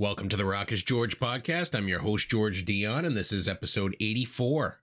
Welcome 0.00 0.28
to 0.28 0.36
the 0.36 0.44
Rock 0.44 0.70
is 0.70 0.84
George 0.84 1.18
podcast. 1.18 1.74
I'm 1.74 1.88
your 1.88 1.98
host, 1.98 2.28
George 2.28 2.64
Dionne, 2.64 3.04
and 3.04 3.16
this 3.16 3.32
is 3.32 3.48
episode 3.48 3.96
84. 3.98 4.80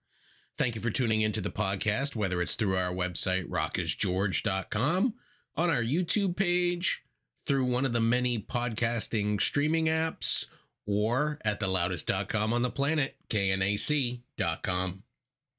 Thank 0.58 0.76
you 0.76 0.82
for 0.82 0.90
tuning 0.90 1.22
into 1.22 1.40
the 1.40 1.50
podcast, 1.50 2.18
whether 2.18 2.42
it's 2.42 2.56
through 2.56 2.76
our 2.76 2.94
website, 2.94 3.48
rockisgeorge.com, 3.48 5.14
on 5.56 5.70
our 5.70 5.82
YouTube 5.82 6.36
page, 6.36 7.02
through 7.48 7.64
one 7.64 7.86
of 7.86 7.94
the 7.94 8.02
many 8.02 8.40
podcasting 8.40 9.40
streaming 9.40 9.86
apps, 9.86 10.48
or 10.86 11.40
at 11.46 11.62
the 11.62 11.68
loudest.com 11.68 12.52
on 12.52 12.62
the 12.62 12.70
planet, 12.70 13.16
knac.com. 13.30 15.04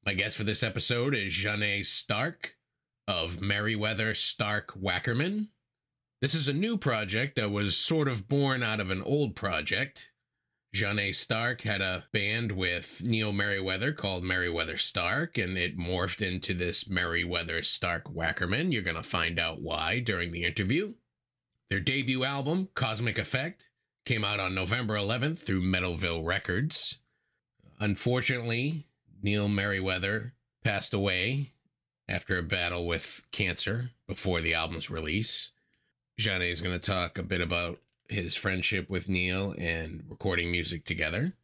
My 0.04 0.12
guest 0.12 0.36
for 0.36 0.44
this 0.44 0.62
episode 0.62 1.14
is 1.14 1.32
Janne 1.32 1.82
Stark 1.86 2.56
of 3.08 3.40
Merryweather 3.40 4.12
Stark 4.12 4.78
Wackerman. 4.78 5.48
This 6.22 6.34
is 6.34 6.48
a 6.48 6.54
new 6.54 6.78
project 6.78 7.36
that 7.36 7.50
was 7.50 7.76
sort 7.76 8.08
of 8.08 8.26
born 8.26 8.62
out 8.62 8.80
of 8.80 8.90
an 8.90 9.02
old 9.02 9.36
project. 9.36 10.10
Janne 10.74 11.14
Stark 11.14 11.60
had 11.60 11.82
a 11.82 12.06
band 12.10 12.52
with 12.52 13.02
Neil 13.04 13.32
Merryweather 13.32 13.92
called 13.92 14.24
Merryweather 14.24 14.78
Stark, 14.78 15.36
and 15.36 15.58
it 15.58 15.78
morphed 15.78 16.26
into 16.26 16.54
this 16.54 16.88
Merryweather 16.88 17.62
Stark 17.62 18.04
Wackerman. 18.12 18.72
You're 18.72 18.80
going 18.80 18.96
to 18.96 19.02
find 19.02 19.38
out 19.38 19.60
why 19.60 20.00
during 20.00 20.32
the 20.32 20.44
interview. 20.44 20.94
Their 21.68 21.80
debut 21.80 22.24
album, 22.24 22.70
Cosmic 22.74 23.18
Affect, 23.18 23.68
came 24.06 24.24
out 24.24 24.40
on 24.40 24.54
November 24.54 24.94
11th 24.94 25.38
through 25.38 25.62
Metalville 25.62 26.24
Records. 26.24 26.96
Unfortunately, 27.78 28.86
Neil 29.22 29.50
Merryweather 29.50 30.32
passed 30.64 30.94
away 30.94 31.52
after 32.08 32.38
a 32.38 32.42
battle 32.42 32.86
with 32.86 33.22
cancer 33.32 33.90
before 34.06 34.40
the 34.40 34.54
album's 34.54 34.90
release. 34.90 35.50
Janne 36.18 36.50
is 36.50 36.62
going 36.62 36.78
to 36.78 36.84
talk 36.84 37.18
a 37.18 37.22
bit 37.22 37.42
about 37.42 37.78
his 38.08 38.34
friendship 38.34 38.88
with 38.88 39.08
Neil 39.08 39.54
and 39.58 40.02
recording 40.08 40.50
music 40.50 40.86
together. 40.86 41.34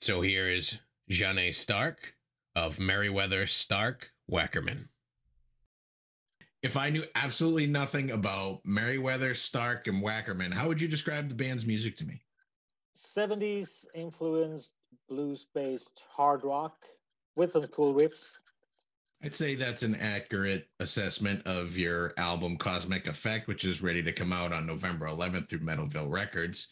So 0.00 0.22
here 0.22 0.48
is 0.48 0.78
Janne 1.10 1.52
Stark 1.52 2.14
of 2.56 2.80
Merryweather 2.80 3.46
Stark 3.46 4.12
Wackerman. 4.30 4.88
If 6.62 6.78
I 6.78 6.88
knew 6.88 7.04
absolutely 7.14 7.66
nothing 7.66 8.10
about 8.10 8.60
Merryweather 8.64 9.34
Stark 9.34 9.86
and 9.86 10.02
Wackerman, 10.02 10.54
how 10.54 10.66
would 10.68 10.80
you 10.80 10.88
describe 10.88 11.28
the 11.28 11.34
band's 11.34 11.66
music 11.66 11.98
to 11.98 12.06
me? 12.06 12.22
70s 12.96 13.84
influenced 13.94 14.72
blues 15.10 15.44
based 15.54 16.00
hard 16.08 16.42
rock 16.42 16.86
with 17.36 17.52
some 17.52 17.66
cool 17.66 17.92
riffs. 17.94 18.38
I'd 19.24 19.34
say 19.34 19.54
that's 19.54 19.82
an 19.82 19.94
accurate 19.94 20.66
assessment 20.80 21.46
of 21.46 21.78
your 21.78 22.12
album 22.18 22.58
Cosmic 22.58 23.08
Affect, 23.08 23.48
which 23.48 23.64
is 23.64 23.80
ready 23.80 24.02
to 24.02 24.12
come 24.12 24.34
out 24.34 24.52
on 24.52 24.66
November 24.66 25.06
11th 25.06 25.48
through 25.48 25.60
Metalville 25.60 26.12
Records. 26.12 26.68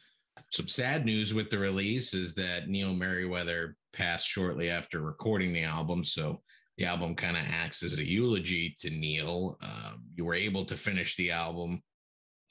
Some 0.50 0.68
sad 0.68 1.06
news 1.06 1.32
with 1.32 1.48
the 1.48 1.58
release 1.58 2.12
is 2.12 2.34
that 2.34 2.68
Neil 2.68 2.92
Merryweather 2.92 3.78
passed 3.94 4.26
shortly 4.28 4.68
after 4.68 5.00
recording 5.00 5.54
the 5.54 5.62
album. 5.62 6.04
So 6.04 6.42
the 6.76 6.84
album 6.84 7.14
kind 7.14 7.38
of 7.38 7.44
acts 7.48 7.82
as 7.82 7.98
a 7.98 8.06
eulogy 8.06 8.74
to 8.80 8.90
Neil. 8.90 9.56
Uh, 9.62 9.92
you 10.14 10.26
were 10.26 10.34
able 10.34 10.66
to 10.66 10.76
finish 10.76 11.16
the 11.16 11.30
album 11.30 11.82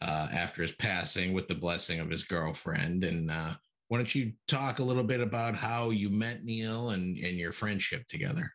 uh, 0.01 0.29
after 0.31 0.63
his 0.63 0.71
passing 0.71 1.31
with 1.31 1.47
the 1.47 1.53
blessing 1.53 1.99
of 1.99 2.09
his 2.09 2.23
girlfriend. 2.23 3.03
And 3.03 3.29
uh, 3.29 3.53
why 3.89 3.99
don't 3.99 4.15
you 4.15 4.33
talk 4.47 4.79
a 4.79 4.83
little 4.83 5.03
bit 5.03 5.21
about 5.21 5.55
how 5.55 5.91
you 5.91 6.09
met 6.09 6.43
Neil 6.43 6.89
and, 6.89 7.19
and 7.19 7.37
your 7.37 7.51
friendship 7.51 8.07
together? 8.07 8.51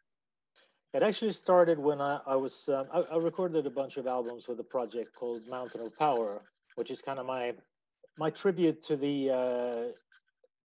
It 0.97 1.03
actually 1.03 1.33
started 1.33 1.79
when 1.79 2.01
I, 2.01 2.21
I 2.27 2.37
was 2.37 2.71
um, 2.71 2.87
I, 2.91 3.01
I, 3.01 3.19
recorded 3.19 3.67
a 3.67 3.71
bunch 3.71 3.99
of 3.99 4.07
albums 4.07 4.49
with 4.49 4.59
a 4.61 4.65
project 4.65 5.15
called 5.15 5.47
Mountain 5.47 5.83
of 5.83 5.95
Power, 5.99 6.41
which 6.77 6.91
is 6.91 7.03
kind 7.03 7.19
of 7.19 7.27
my 7.27 7.53
my 8.17 8.31
tribute 8.31 8.83
to 8.85 8.97
the 8.97 9.31
uh, 9.31 9.83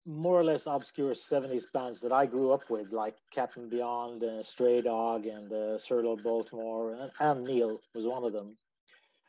more 0.06 0.38
or 0.38 0.44
less 0.44 0.68
obscure 0.68 1.10
'70s 1.12 1.64
bands 1.74 1.98
that 2.02 2.12
I 2.12 2.26
grew 2.26 2.52
up 2.52 2.70
with, 2.70 2.92
like 2.92 3.16
Captain 3.32 3.68
Beyond, 3.68 4.22
uh, 4.22 4.44
Stray 4.44 4.80
Dog, 4.80 5.26
and 5.26 5.52
uh, 5.52 6.16
Baltimore, 6.22 6.92
and, 6.92 7.10
and, 7.18 7.44
Neil 7.44 7.80
was 7.92 8.06
one 8.06 8.22
of 8.22 8.32
them. 8.32 8.56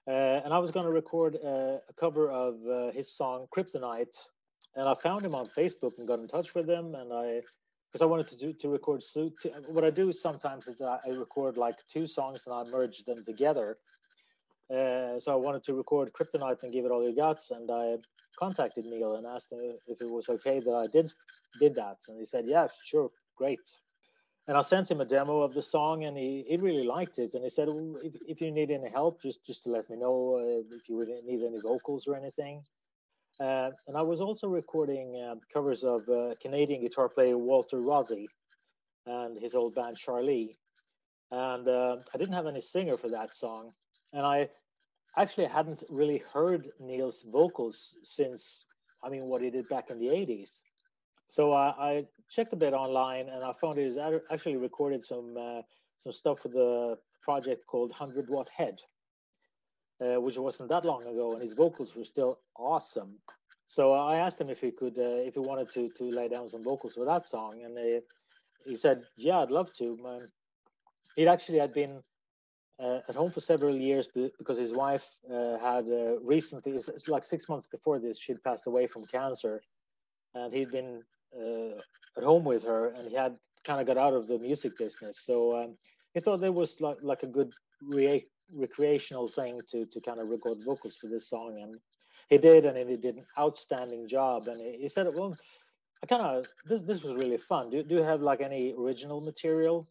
Uh, 0.08 0.42
and 0.46 0.54
I 0.54 0.60
was 0.60 0.70
going 0.70 0.86
to 0.86 0.92
record 0.92 1.38
uh, 1.44 1.78
a 1.90 1.94
cover 1.98 2.30
of 2.30 2.58
uh, 2.68 2.92
his 2.92 3.12
song 3.12 3.48
Kryptonite, 3.52 4.16
and 4.76 4.88
I 4.88 4.94
found 4.94 5.26
him 5.26 5.34
on 5.34 5.48
Facebook 5.58 5.98
and 5.98 6.08
got 6.08 6.20
in 6.20 6.28
touch 6.28 6.54
with 6.54 6.70
him, 6.70 6.94
and 6.94 7.12
I 7.12 7.42
because 7.94 8.02
I 8.02 8.06
wanted 8.06 8.28
to 8.30 8.38
do 8.38 8.54
to 8.54 8.70
record. 8.70 9.04
So 9.04 9.32
to, 9.42 9.50
what 9.68 9.84
I 9.84 9.92
do 9.92 10.12
sometimes 10.12 10.68
is 10.68 10.82
I 10.82 11.10
record 11.10 11.58
like 11.58 11.76
two 11.88 12.08
songs 12.08 12.44
and 12.48 12.56
I 12.56 12.64
merge 12.72 13.06
them 13.06 13.24
together. 13.24 13.78
Uh, 14.72 15.20
so 15.20 15.32
I 15.32 15.36
wanted 15.36 15.64
to 15.66 15.76
record 15.76 16.12
Kryptonite 16.12 16.64
and 16.64 16.74
give 16.74 16.86
it 16.86 16.92
all 16.92 17.08
you 17.08 17.16
got, 17.16 17.40
and 17.52 17.70
I 17.70 17.98
contacted 18.40 18.86
Neil 18.86 19.18
and 19.18 19.28
asked 19.28 19.52
him 19.52 19.60
if 19.88 20.02
it 20.02 20.10
was 20.10 20.28
okay 20.28 20.60
that 20.60 20.74
I 20.74 20.88
did 20.88 21.14
did 21.60 21.76
that, 21.76 21.98
and 22.08 22.18
he 22.18 22.26
said, 22.26 22.46
"Yeah, 22.48 22.68
sure, 22.84 23.12
great." 23.36 23.60
And 24.48 24.58
I 24.58 24.62
sent 24.62 24.90
him 24.90 25.00
a 25.00 25.06
demo 25.06 25.42
of 25.42 25.54
the 25.54 25.62
song, 25.62 26.06
and 26.06 26.18
he, 26.18 26.46
he 26.50 26.58
really 26.58 26.84
liked 26.84 27.20
it. 27.20 27.34
And 27.34 27.44
he 27.44 27.50
said, 27.50 27.70
well, 27.70 27.96
if, 28.04 28.14
if 28.28 28.42
you 28.42 28.52
need 28.52 28.72
any 28.72 28.90
help, 28.90 29.22
just 29.22 29.46
just 29.46 29.64
to 29.64 29.70
let 29.70 29.90
me 29.90 29.98
know 29.98 30.40
uh, 30.42 30.76
if 30.76 30.90
you 30.90 30.96
would 30.96 31.10
need 31.26 31.44
any 31.46 31.60
vocals 31.60 32.08
or 32.08 32.16
anything." 32.16 32.64
Uh, 33.40 33.72
and 33.88 33.98
I 33.98 34.02
was 34.02 34.22
also 34.22 34.48
recording 34.48 35.16
uh, 35.16 35.36
covers 35.52 35.84
of 35.84 36.08
uh, 36.08 36.36
Canadian 36.42 36.82
guitar 36.82 37.10
player 37.10 37.38
Walter 37.38 37.82
Rossi 37.82 38.28
and 39.06 39.38
his 39.42 39.56
old 39.56 39.76
band 39.76 39.98
Charlie. 39.98 40.58
And 41.32 41.68
uh, 41.68 41.98
I 42.14 42.18
didn't 42.18 42.36
have 42.36 42.48
any 42.48 42.62
singer 42.62 42.98
for 42.98 43.10
that 43.10 43.36
song. 43.36 43.72
And 44.14 44.26
I 44.26 44.50
actually 45.18 45.48
hadn't 45.48 45.84
really 45.90 46.24
heard 46.32 46.70
Neil's 46.80 47.26
vocals 47.32 47.96
since, 48.04 48.66
I 49.04 49.10
mean, 49.10 49.24
what 49.24 49.42
he 49.42 49.50
did 49.50 49.68
back 49.68 49.90
in 49.90 50.00
the 50.00 50.08
80s. 50.08 50.62
So 51.28 51.54
I 51.54 52.06
checked 52.30 52.54
a 52.54 52.58
bit 52.58 52.74
online 52.74 53.30
and 53.30 53.44
I 53.44 53.54
found 53.54 53.80
he's 53.80 53.98
actually 53.98 54.58
recorded 54.58 55.04
some 55.04 55.36
uh, 55.40 55.62
some 55.98 56.12
stuff 56.12 56.42
for 56.42 56.50
the 56.50 56.98
project 57.22 57.66
called 57.66 57.90
100 57.92 58.30
Watt 58.30 58.50
Head 58.50 58.78
uh, 60.02 60.20
which 60.22 60.38
wasn't 60.38 60.70
that 60.70 60.86
long 60.86 61.04
ago, 61.04 61.34
and 61.34 61.42
his 61.42 61.54
vocals 61.54 61.96
were 61.96 62.04
still 62.04 62.40
awesome. 62.58 63.20
So 63.66 63.94
I 63.94 64.18
asked 64.18 64.40
him 64.42 64.50
if 64.50 64.60
he 64.60 64.72
could, 64.72 64.98
uh, 64.98 65.22
if 65.28 65.36
he 65.36 65.40
wanted 65.40 65.70
to, 65.70 65.90
to 65.90 66.04
lay 66.04 66.28
down 66.28 66.48
some 66.50 66.64
vocals 66.64 66.96
for 66.96 67.06
that 67.06 67.26
song, 67.28 67.62
and 67.64 67.78
uh, 67.78 68.02
he 68.66 68.76
said, 68.76 69.04
"Yeah, 69.18 69.40
I'd 69.40 69.52
love 69.52 69.72
to." 69.78 69.98
Man. 70.02 70.28
he'd 71.16 71.28
actually 71.28 71.60
had 71.60 71.74
been 71.74 72.02
uh, 72.80 73.00
at 73.08 73.16
home 73.16 73.32
for 73.32 73.40
several 73.40 73.76
years 73.76 74.08
because 74.40 74.58
his 74.58 74.74
wife 74.74 75.08
uh, 75.32 75.58
had 75.60 75.88
uh, 75.88 76.20
recently, 76.22 76.74
it's 76.74 77.08
like 77.08 77.24
six 77.24 77.48
months 77.48 77.68
before 77.68 78.00
this, 78.00 78.20
she'd 78.20 78.44
passed 78.44 78.68
away 78.68 78.88
from 78.88 79.06
cancer, 79.06 79.62
and 80.34 80.54
he'd 80.54 80.72
been 80.72 81.04
at 82.18 82.24
home 82.24 82.44
with 82.44 82.64
her, 82.64 82.90
and 82.90 83.08
he 83.10 83.16
had 83.16 83.38
kind 83.64 83.80
of 83.82 83.88
got 83.88 83.98
out 83.98 84.14
of 84.14 84.28
the 84.28 84.38
music 84.40 84.78
business. 84.78 85.20
So 85.24 85.56
um, 85.58 85.78
he 86.14 86.20
thought 86.20 86.40
there 86.42 86.52
was 86.52 86.80
like 86.82 86.98
like 87.02 87.24
a 87.24 87.28
good 87.28 87.52
re- 87.82 88.28
recreational 88.54 89.28
thing 89.28 89.62
to 89.72 89.86
to 89.86 90.02
kind 90.02 90.20
of 90.20 90.30
record 90.30 90.60
vocals 90.64 90.98
for 90.98 91.08
this 91.08 91.30
song, 91.30 91.60
and 91.62 91.76
he 92.30 92.38
did, 92.38 92.66
and 92.66 92.78
he 92.90 92.98
did 92.98 93.18
an 93.18 93.26
outstanding 93.38 94.08
job. 94.08 94.48
And 94.48 94.62
he 94.62 94.88
said, 94.88 95.08
"Well, 95.14 95.36
I 96.02 96.06
kind 96.08 96.22
of 96.22 96.48
this 96.66 96.82
this 96.82 97.04
was 97.04 97.14
really 97.16 97.38
fun. 97.38 97.70
Do 97.70 97.84
do 97.84 97.96
you 97.96 98.04
have 98.04 98.22
like 98.22 98.42
any 98.42 98.74
original 98.78 99.22
material?" 99.22 99.88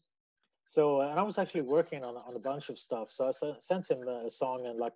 So, 0.66 1.00
and 1.00 1.18
I 1.18 1.22
was 1.22 1.38
actually 1.38 1.62
working 1.62 2.04
on 2.04 2.16
on 2.16 2.34
a 2.36 2.38
bunch 2.38 2.68
of 2.68 2.78
stuff. 2.78 3.10
So 3.10 3.28
I 3.28 3.52
sent 3.60 3.90
him 3.90 4.06
a 4.08 4.30
song, 4.30 4.66
and 4.66 4.78
like 4.78 4.94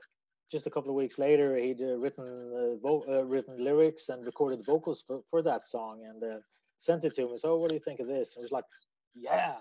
just 0.50 0.66
a 0.66 0.70
couple 0.70 0.90
of 0.90 0.96
weeks 0.96 1.18
later, 1.18 1.56
he'd 1.56 1.82
uh, 1.82 1.96
written 1.96 2.78
uh, 2.84 2.88
uh, 2.88 3.24
written 3.24 3.62
lyrics 3.62 4.08
and 4.08 4.24
recorded 4.24 4.64
vocals 4.64 5.02
for, 5.06 5.20
for 5.28 5.42
that 5.42 5.66
song, 5.66 6.04
and 6.08 6.22
uh, 6.22 6.38
sent 6.78 7.04
it 7.04 7.14
to 7.14 7.26
me. 7.26 7.36
So, 7.36 7.56
what 7.56 7.68
do 7.68 7.74
you 7.74 7.80
think 7.80 8.00
of 8.00 8.06
this? 8.06 8.36
It 8.36 8.40
was 8.40 8.52
like, 8.52 8.64
yeah. 9.14 9.56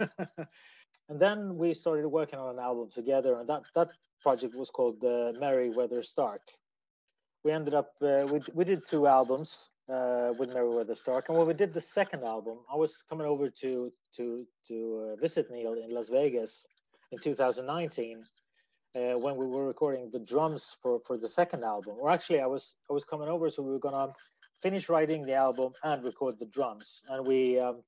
And 1.10 1.18
then 1.18 1.58
we 1.58 1.74
started 1.74 2.06
working 2.06 2.38
on 2.38 2.54
an 2.54 2.60
album 2.60 2.88
together, 2.88 3.40
and 3.40 3.48
that 3.48 3.64
that 3.74 3.90
project 4.22 4.54
was 4.54 4.70
called 4.70 5.04
uh, 5.04 5.32
Merryweather 5.40 6.04
Stark. 6.04 6.42
We 7.42 7.50
ended 7.50 7.74
up 7.74 7.90
uh, 8.00 8.28
we 8.30 8.40
we 8.54 8.64
did 8.64 8.86
two 8.86 9.08
albums 9.08 9.70
uh, 9.92 10.32
with 10.38 10.54
Merryweather 10.54 10.94
Stark, 10.94 11.28
and 11.28 11.36
when 11.36 11.48
we 11.48 11.54
did 11.54 11.74
the 11.74 11.80
second 11.80 12.22
album, 12.22 12.58
I 12.72 12.76
was 12.76 13.02
coming 13.08 13.26
over 13.26 13.50
to 13.62 13.92
to 14.16 14.46
to 14.68 14.76
uh, 15.02 15.16
visit 15.20 15.50
Neil 15.50 15.74
in 15.74 15.90
Las 15.90 16.10
Vegas 16.10 16.64
in 17.10 17.18
2019 17.18 18.24
uh, 18.94 19.18
when 19.18 19.34
we 19.34 19.46
were 19.46 19.66
recording 19.66 20.10
the 20.12 20.20
drums 20.20 20.76
for 20.80 21.00
for 21.04 21.18
the 21.18 21.28
second 21.28 21.64
album. 21.64 21.96
Or 21.98 22.08
actually, 22.08 22.40
I 22.40 22.46
was 22.46 22.76
I 22.88 22.92
was 22.92 23.04
coming 23.04 23.28
over, 23.28 23.50
so 23.50 23.64
we 23.64 23.72
were 23.72 23.80
gonna 23.88 24.12
finish 24.62 24.88
writing 24.88 25.22
the 25.22 25.34
album 25.34 25.72
and 25.82 26.04
record 26.04 26.38
the 26.38 26.46
drums, 26.46 27.02
and 27.08 27.26
we 27.26 27.58
um, 27.58 27.82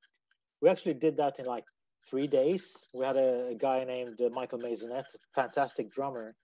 we 0.61 0.69
actually 0.69 0.95
did 0.95 1.17
that 1.19 1.39
in 1.39 1.47
like 1.47 1.67
three 2.09 2.27
days. 2.27 2.77
We 2.93 3.05
had 3.05 3.17
a, 3.17 3.47
a 3.47 3.55
guy 3.55 3.85
named 3.85 4.21
uh, 4.21 4.29
Michael 4.31 4.59
Maisonette, 4.59 5.11
fantastic 5.35 5.91
drummer. 5.91 6.35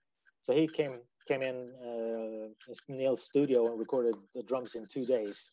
So 0.41 0.53
he 0.53 0.67
came 0.67 0.99
came 1.27 1.41
in 1.41 1.71
uh, 1.85 2.73
Neil's 2.87 3.23
studio 3.23 3.67
and 3.69 3.79
recorded 3.79 4.15
the 4.33 4.43
drums 4.43 4.75
in 4.75 4.87
two 4.87 5.05
days. 5.05 5.51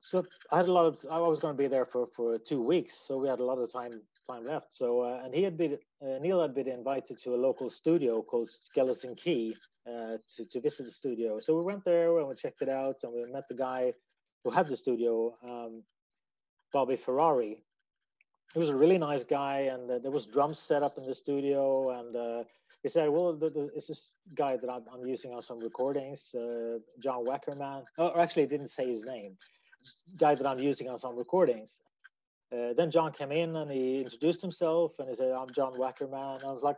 So 0.00 0.24
I 0.50 0.58
had 0.58 0.68
a 0.68 0.72
lot 0.72 0.86
of. 0.86 1.04
I 1.10 1.18
was 1.18 1.38
going 1.38 1.54
to 1.54 1.62
be 1.62 1.68
there 1.68 1.86
for 1.86 2.06
for 2.16 2.38
two 2.38 2.62
weeks, 2.62 2.94
so 3.06 3.18
we 3.18 3.28
had 3.28 3.40
a 3.40 3.44
lot 3.44 3.58
of 3.58 3.72
time 3.72 4.00
time 4.26 4.44
left. 4.44 4.72
So, 4.72 5.00
uh, 5.02 5.20
and 5.24 5.34
he 5.34 5.42
had 5.42 5.56
been, 5.56 5.78
uh, 6.02 6.18
Neil 6.20 6.40
had 6.40 6.54
been 6.54 6.68
invited 6.68 7.18
to 7.18 7.34
a 7.34 7.36
local 7.36 7.68
studio 7.68 8.22
called 8.22 8.48
Skeleton 8.50 9.14
Key 9.14 9.56
uh, 9.86 10.16
to, 10.36 10.46
to 10.50 10.60
visit 10.60 10.86
the 10.86 10.92
studio. 10.92 11.38
So 11.40 11.56
we 11.56 11.62
went 11.62 11.84
there 11.84 12.18
and 12.18 12.28
we 12.28 12.34
checked 12.34 12.62
it 12.62 12.68
out 12.68 12.96
and 13.02 13.12
we 13.12 13.30
met 13.30 13.44
the 13.48 13.54
guy 13.54 13.92
who 14.42 14.50
had 14.50 14.66
the 14.66 14.76
studio, 14.76 15.34
um, 15.46 15.82
Bobby 16.72 16.96
Ferrari. 16.96 17.62
He 18.54 18.60
was 18.60 18.70
a 18.70 18.76
really 18.76 18.98
nice 18.98 19.24
guy 19.24 19.68
and 19.72 19.90
uh, 19.90 19.98
there 19.98 20.12
was 20.12 20.26
drums 20.26 20.60
set 20.60 20.84
up 20.84 20.96
in 20.96 21.04
the 21.06 21.14
studio 21.14 21.90
and 21.98 22.14
uh, 22.14 22.44
he 22.84 22.88
said, 22.88 23.08
well, 23.08 23.32
the, 23.32 23.50
the, 23.50 23.70
it's 23.74 23.88
this 23.88 24.12
guy 24.34 24.56
that 24.56 24.70
I'm, 24.70 24.84
I'm, 24.92 25.04
using 25.04 25.32
on 25.32 25.42
some 25.42 25.58
recordings, 25.58 26.32
uh, 26.36 26.78
John 27.00 27.24
Wackerman. 27.26 27.82
Oh, 27.98 28.12
actually, 28.20 28.42
he 28.42 28.48
didn't 28.48 28.70
say 28.70 28.86
his 28.86 29.04
name. 29.04 29.36
Guy 30.16 30.36
that 30.36 30.46
I'm 30.46 30.60
using 30.60 30.88
on 30.88 30.98
some 30.98 31.16
recordings. 31.16 31.80
Uh, 32.52 32.74
then 32.74 32.92
John 32.92 33.10
came 33.10 33.32
in 33.32 33.56
and 33.56 33.70
he 33.72 34.02
introduced 34.02 34.40
himself 34.40 34.92
and 35.00 35.08
he 35.08 35.16
said, 35.16 35.32
I'm 35.32 35.50
John 35.50 35.72
Wackerman. 35.74 36.44
I 36.44 36.52
was 36.52 36.62
like, 36.62 36.76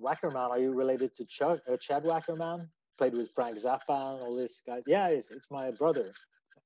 Wackerman, 0.00 0.50
are 0.50 0.58
you 0.58 0.74
related 0.74 1.14
to 1.16 1.24
Ch- 1.24 1.42
uh, 1.42 1.76
Chad 1.80 2.02
Wackerman? 2.02 2.66
Played 2.98 3.14
with 3.14 3.30
Frank 3.30 3.56
Zappa 3.58 4.14
and 4.14 4.22
all 4.22 4.36
these 4.36 4.60
guys. 4.66 4.82
Yeah, 4.88 5.06
it's, 5.08 5.30
it's 5.30 5.50
my 5.52 5.70
brother. 5.70 6.12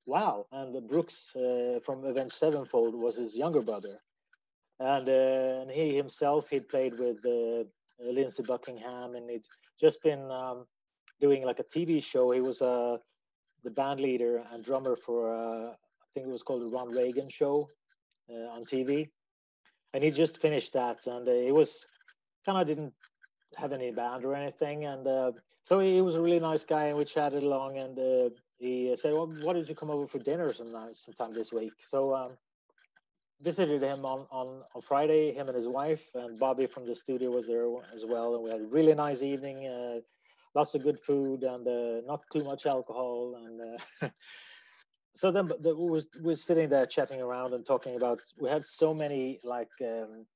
Wow. 0.07 0.47
And 0.53 0.89
Brooks 0.89 1.37
uh, 1.37 1.81
from 1.85 2.05
Avenged 2.05 2.35
Sevenfold 2.35 2.95
was 2.95 3.17
his 3.17 3.37
younger 3.37 3.61
brother. 3.61 4.01
And, 4.79 5.09
uh, 5.09 5.61
and 5.63 5.71
he 5.71 5.97
himself, 5.97 6.49
he'd 6.51 6.69
played 6.69 6.99
with 6.99 7.25
uh, 7.25 7.65
Lindsey 7.99 8.43
Buckingham 8.43 9.15
and 9.15 9.31
he'd 9.31 9.47
just 9.81 10.03
been 10.03 10.31
um, 10.31 10.67
doing 11.21 11.45
like 11.45 11.59
a 11.59 11.65
TV 11.65 12.03
show. 12.03 12.31
He 12.31 12.41
was 12.41 12.61
uh, 12.63 12.99
the 13.65 13.71
band 13.71 14.01
leader 14.01 14.43
and 14.53 14.65
drummer 14.65 14.97
for, 14.97 15.31
uh, 15.31 15.71
I 15.71 16.07
think 16.15 16.27
it 16.27 16.33
was 16.33 16.43
called 16.43 16.63
the 16.63 16.69
Ron 16.69 16.91
Reagan 16.91 17.29
Show 17.29 17.69
uh, 18.31 18.55
on 18.55 18.65
TV, 18.65 19.09
and 19.93 20.05
he 20.05 20.11
just 20.11 20.41
finished 20.41 20.73
that, 20.75 21.07
and 21.07 21.29
uh, 21.29 21.33
he 21.33 21.53
was 21.53 21.85
kind 22.45 22.59
of 22.59 22.67
didn't 22.67 22.93
have 23.57 23.73
any 23.73 23.91
band 23.91 24.25
or 24.25 24.35
anything, 24.35 24.85
and 24.85 25.07
uh, 25.07 25.33
so 25.63 25.79
he, 25.81 26.01
was 26.01 26.15
a 26.15 26.21
really 26.21 26.41
nice 26.41 26.65
guy, 26.65 26.85
and 26.85 26.99
we 26.99 27.05
chatted 27.05 27.43
along, 27.43 27.79
and 27.79 27.99
uh, 27.99 28.31
he 28.59 28.95
said, 28.97 29.13
"Well, 29.15 29.33
why 29.43 29.53
don't 29.53 29.69
you 29.69 29.75
come 29.75 29.91
over 29.91 30.07
for 30.07 30.19
dinner 30.19 30.53
sometime, 30.53 30.95
sometime 30.95 31.33
this 31.33 31.53
week?" 31.53 31.75
So. 31.81 32.15
Um, 32.15 32.33
visited 33.41 33.83
him 33.83 34.05
on, 34.05 34.27
on, 34.31 34.63
on 34.75 34.83
Friday, 34.83 35.33
him 35.33 35.49
and 35.49 35.57
his 35.57 35.69
wife, 35.69 36.05
and 36.15 36.39
Bobby 36.39 36.67
from 36.67 36.87
the 36.87 36.95
studio 36.95 37.31
was 37.31 37.47
there 37.47 37.67
as 37.95 38.05
well. 38.05 38.35
And 38.35 38.45
we 38.45 38.51
had 38.51 38.61
a 38.61 38.67
really 38.67 38.95
nice 38.95 39.23
evening, 39.23 39.67
uh, 39.67 40.01
lots 40.55 40.75
of 40.75 40.83
good 40.83 40.99
food 40.99 41.43
and 41.43 41.67
uh, 41.67 42.01
not 42.07 42.25
too 42.33 42.45
much 42.45 42.67
alcohol. 42.67 43.35
And 43.45 43.79
uh, 44.03 44.09
so 45.15 45.31
then 45.31 45.49
the, 45.61 45.75
we 45.75 46.03
was 46.23 46.45
sitting 46.45 46.69
there 46.69 46.87
chatting 46.87 47.21
around 47.21 47.55
and 47.55 47.65
talking 47.65 47.97
about 47.97 48.21
we 48.41 48.49
had 48.49 48.65
so 48.65 48.93
many 48.95 49.39
like 49.45 49.71
um, 49.83 50.27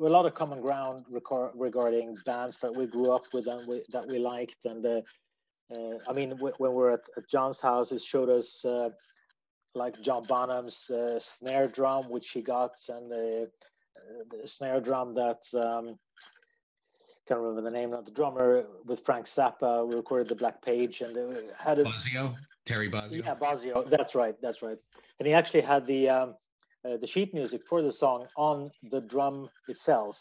a 0.00 0.04
lot 0.04 0.26
of 0.26 0.34
common 0.34 0.60
ground 0.60 1.06
regarding 1.54 2.16
bands 2.26 2.58
that 2.60 2.74
we 2.74 2.86
grew 2.86 3.10
up 3.10 3.24
with 3.32 3.46
and 3.46 3.66
we, 3.66 3.82
that 3.90 4.06
we 4.06 4.18
liked 4.18 4.64
and 4.66 4.84
uh, 4.84 5.00
uh, 5.74 5.98
I 6.06 6.12
mean 6.12 6.30
w- 6.30 6.54
when 6.58 6.74
we 6.74 6.82
are 6.84 6.92
at, 6.92 7.08
at, 7.16 7.28
John's 7.28 7.60
house 7.60 7.92
it 7.92 8.02
showed 8.02 8.28
us 8.28 8.64
uh, 8.64 8.90
like 9.76 10.00
John 10.00 10.24
Bonham's 10.24 10.90
uh, 10.90 11.18
snare 11.18 11.68
drum 11.68 12.08
which 12.10 12.30
he 12.30 12.42
got 12.42 12.72
and 12.88 13.10
the, 13.10 13.50
the 14.30 14.48
snare 14.48 14.80
drum 14.80 15.14
that 15.14 15.42
um, 15.54 15.98
can't 17.26 17.40
remember 17.40 17.62
the 17.62 17.76
name 17.76 17.92
of 17.92 18.04
the 18.04 18.10
drummer 18.12 18.66
with 18.84 19.04
Frank 19.04 19.26
Zappa. 19.26 19.86
We 19.86 19.96
recorded 19.96 20.28
the 20.28 20.34
Black 20.36 20.62
Page 20.62 21.00
and 21.00 21.16
had 21.58 21.80
a 21.80 21.84
Terry 22.64 22.88
Bozzio. 22.88 23.24
Yeah, 23.24 23.34
Bozzio. 23.34 23.88
That's 23.88 24.14
right. 24.14 24.34
That's 24.40 24.62
right. 24.62 24.78
And 25.18 25.26
he 25.26 25.34
actually 25.34 25.62
had 25.62 25.86
the 25.86 26.08
um, 26.08 26.34
uh, 26.84 26.96
the 26.98 27.06
sheet 27.06 27.34
music 27.34 27.62
for 27.66 27.82
the 27.82 27.90
song 27.90 28.26
on 28.36 28.70
the 28.90 29.00
drum 29.00 29.48
itself, 29.68 30.20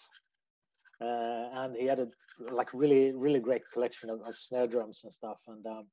uh, 0.99 1.49
and 1.53 1.75
he 1.75 1.85
had 1.85 1.99
a 1.99 2.07
like 2.51 2.73
really 2.73 3.13
really 3.15 3.39
great 3.39 3.61
collection 3.71 4.09
of, 4.09 4.21
of 4.21 4.35
snare 4.35 4.67
drums 4.67 5.01
and 5.03 5.13
stuff. 5.13 5.41
And 5.47 5.65
um, 5.67 5.85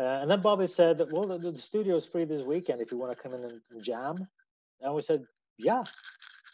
uh, 0.00 0.20
and 0.22 0.30
then 0.30 0.40
Bobby 0.40 0.66
said, 0.66 1.02
"Well, 1.10 1.26
the, 1.26 1.52
the 1.52 1.58
studio 1.58 1.96
is 1.96 2.06
free 2.06 2.24
this 2.24 2.42
weekend 2.42 2.80
if 2.80 2.90
you 2.90 2.98
want 2.98 3.16
to 3.16 3.22
come 3.22 3.34
in 3.34 3.44
and, 3.44 3.60
and 3.70 3.82
jam." 3.82 4.26
And 4.80 4.94
we 4.94 5.02
said, 5.02 5.26
"Yeah, 5.58 5.84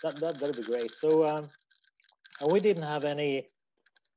that 0.02 0.20
that 0.20 0.40
that'd 0.40 0.56
be 0.56 0.62
great." 0.62 0.96
So. 0.96 1.26
Um, 1.26 1.48
and 2.40 2.50
we 2.50 2.60
didn't 2.60 2.82
have 2.82 3.04
any 3.04 3.48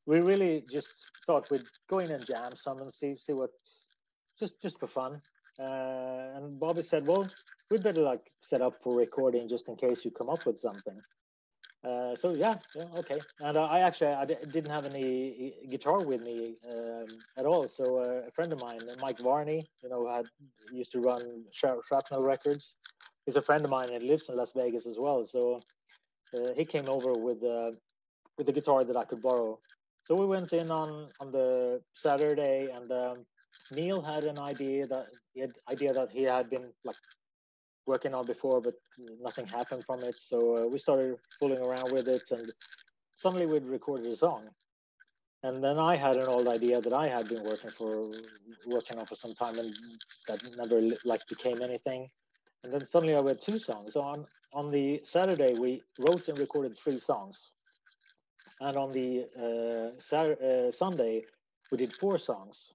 we 0.06 0.20
really 0.20 0.64
just 0.70 1.08
thought 1.26 1.50
we'd 1.52 1.66
go 1.90 2.00
in 2.00 2.12
and 2.12 2.26
jam 2.26 2.56
some 2.56 2.82
and 2.82 2.92
see 2.92 3.16
see 3.16 3.34
what 3.34 3.52
just 4.40 4.62
just 4.62 4.80
for 4.80 4.88
fun. 4.88 5.22
Uh, 5.60 6.36
and 6.36 6.60
Bobby 6.60 6.82
said, 6.82 7.06
"Well, 7.06 7.30
we'd 7.70 7.84
better 7.84 8.02
like 8.02 8.32
set 8.42 8.62
up 8.62 8.82
for 8.82 8.96
recording 8.96 9.48
just 9.48 9.68
in 9.68 9.76
case 9.76 10.06
you 10.06 10.12
come 10.12 10.30
up 10.30 10.46
with 10.46 10.58
something." 10.58 11.00
Uh, 11.84 12.16
so 12.16 12.34
yeah, 12.34 12.58
yeah, 12.74 12.88
okay. 12.96 13.26
And 13.40 13.58
uh, 13.58 13.64
I 13.64 13.80
actually 13.80 14.12
I 14.14 14.26
d- 14.26 14.36
didn't 14.52 14.70
have 14.72 14.86
any 14.86 15.56
guitar 15.70 16.02
with 16.02 16.22
me 16.22 16.58
um, 16.70 17.20
at 17.38 17.46
all. 17.46 17.68
So 17.68 17.98
uh, 17.98 18.28
a 18.28 18.32
friend 18.32 18.52
of 18.52 18.60
mine, 18.60 18.88
Mike 19.00 19.18
Varney, 19.20 19.70
you 19.82 19.90
know, 19.90 20.08
had 20.08 20.28
used 20.70 20.92
to 20.94 21.00
run 21.00 21.46
Shrapnel 21.52 22.22
Records. 22.22 22.78
He's 23.26 23.38
a 23.38 23.42
friend 23.42 23.64
of 23.64 23.72
mine 23.72 23.92
and 23.92 24.04
lives 24.06 24.30
in 24.30 24.36
Las 24.36 24.52
Vegas 24.54 24.86
as 24.88 25.00
well. 25.00 25.24
So 25.24 25.64
uh, 26.34 26.54
he 26.56 26.66
came 26.66 26.90
over 26.90 27.16
with 27.16 27.44
uh, 27.44 27.72
with 28.38 28.48
the 28.48 28.54
guitar 28.54 28.84
that 28.84 28.96
I 28.98 29.06
could 29.06 29.22
borrow 29.22 29.60
so 30.04 30.16
we 30.16 30.26
went 30.26 30.54
in 30.54 30.72
on 30.72 31.10
on 31.20 31.32
the 31.32 31.82
Saturday, 31.94 32.70
and 32.74 32.92
um, 32.92 33.26
Neil 33.72 34.02
had 34.02 34.24
an 34.24 34.40
idea 34.40 34.88
that 34.88 35.08
he 35.34 35.42
had 35.42 35.54
idea 35.70 35.94
that 35.94 36.12
he 36.12 36.24
had 36.24 36.50
been 36.50 36.72
like 36.84 36.96
working 37.90 38.14
on 38.14 38.26
before, 38.26 38.60
but 38.62 38.76
nothing 39.28 39.48
happened 39.48 39.84
from 39.86 40.00
it. 40.10 40.18
So 40.20 40.38
uh, 40.58 40.68
we 40.74 40.78
started 40.78 41.18
fooling 41.40 41.62
around 41.68 41.92
with 41.92 42.08
it, 42.08 42.28
and 42.32 42.48
suddenly 43.16 43.48
we'd 43.48 43.66
recorded 43.78 44.08
a 44.08 44.16
song. 44.16 44.44
And 45.44 45.64
then 45.64 45.78
I 45.80 45.96
had 45.96 46.18
an 46.18 46.28
old 46.36 46.48
idea 46.48 46.82
that 46.82 46.94
I 46.94 47.08
had 47.08 47.28
been 47.34 47.44
working 47.44 47.72
for, 47.80 48.12
working 48.68 48.98
on 49.00 49.06
for 49.06 49.16
some 49.16 49.34
time, 49.34 49.58
and 49.60 49.74
that 50.28 50.40
never 50.58 50.80
like 51.06 51.28
became 51.28 51.62
anything. 51.62 52.10
And 52.64 52.74
then 52.74 52.86
suddenly 52.86 53.16
I 53.16 53.24
had 53.24 53.42
two 53.42 53.60
songs. 53.60 53.94
So 53.94 54.02
on 54.02 54.26
on 54.54 54.72
the 54.72 55.02
Saturday 55.04 55.54
we 55.64 55.72
wrote 56.00 56.28
and 56.30 56.40
recorded 56.40 56.78
three 56.78 57.00
songs 57.00 57.54
and 58.62 58.78
on 58.78 58.92
the 58.92 59.26
uh, 59.38 60.00
Saturday, 60.00 60.68
uh, 60.68 60.72
Sunday 60.72 61.26
we 61.72 61.78
did 61.78 61.94
four 61.94 62.18
songs. 62.18 62.74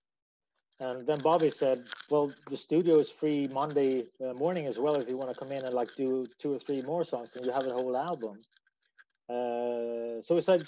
And 0.81 1.07
then 1.07 1.21
Bobby 1.21 1.51
said, 1.51 1.85
"Well, 2.11 2.33
the 2.51 2.57
studio 2.57 2.99
is 2.99 3.09
free 3.11 3.49
Monday 3.49 4.07
uh, 4.21 4.35
morning 4.35 4.67
as 4.67 4.79
well. 4.79 4.97
If 4.97 5.09
you 5.09 5.17
want 5.17 5.33
to 5.33 5.39
come 5.39 5.53
in 5.53 5.65
and 5.65 5.75
like 5.75 5.95
do 5.97 6.27
two 6.39 6.55
or 6.55 6.59
three 6.59 6.83
more 6.83 7.05
songs, 7.05 7.33
then 7.33 7.45
you 7.45 7.53
have 7.53 7.67
a 7.67 7.73
whole 7.73 7.97
album." 7.97 8.41
Uh, 9.29 10.21
so 10.21 10.35
we 10.35 10.41
said, 10.41 10.65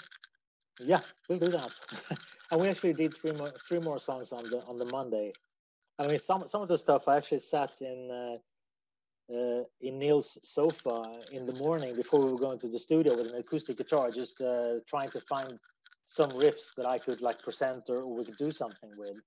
"Yeah, 0.79 1.01
we'll 1.27 1.39
do 1.39 1.49
that." 1.49 1.73
and 2.51 2.61
we 2.61 2.69
actually 2.69 2.93
did 2.93 3.15
three 3.17 3.33
more 3.33 3.51
three 3.67 3.79
more 3.79 3.99
songs 3.99 4.31
on 4.31 4.43
the 4.49 4.63
on 4.65 4.77
the 4.77 4.85
Monday. 4.85 5.33
I 5.99 6.07
mean, 6.07 6.17
some 6.17 6.47
some 6.47 6.61
of 6.61 6.69
the 6.69 6.77
stuff 6.77 7.07
I 7.07 7.17
actually 7.17 7.39
sat 7.39 7.81
in 7.81 8.09
uh, 8.09 8.37
uh, 9.33 9.63
in 9.81 9.99
Neil's 9.99 10.37
sofa 10.43 11.19
in 11.31 11.45
the 11.45 11.53
morning 11.53 11.95
before 11.95 12.21
we 12.23 12.31
were 12.31 12.39
going 12.39 12.59
to 12.59 12.67
the 12.67 12.79
studio 12.79 13.15
with 13.15 13.27
an 13.27 13.35
acoustic 13.35 13.77
guitar, 13.77 14.09
just 14.09 14.39
uh, 14.41 14.79
trying 14.87 15.09
to 15.09 15.19
find 15.21 15.59
some 16.05 16.31
riffs 16.31 16.73
that 16.77 16.85
I 16.85 16.97
could 16.97 17.21
like 17.21 17.41
present 17.43 17.89
or, 17.89 18.07
we 18.07 18.23
could 18.23 18.37
do 18.37 18.51
something 18.51 18.89
with. 18.97 19.17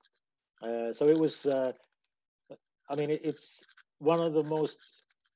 Uh, 0.62 0.92
so 0.92 1.08
it 1.08 1.18
was, 1.18 1.46
uh, 1.46 1.72
I 2.88 2.96
mean, 2.96 3.10
it, 3.10 3.20
it's 3.24 3.64
one 3.98 4.20
of 4.20 4.34
the 4.34 4.42
most 4.42 4.78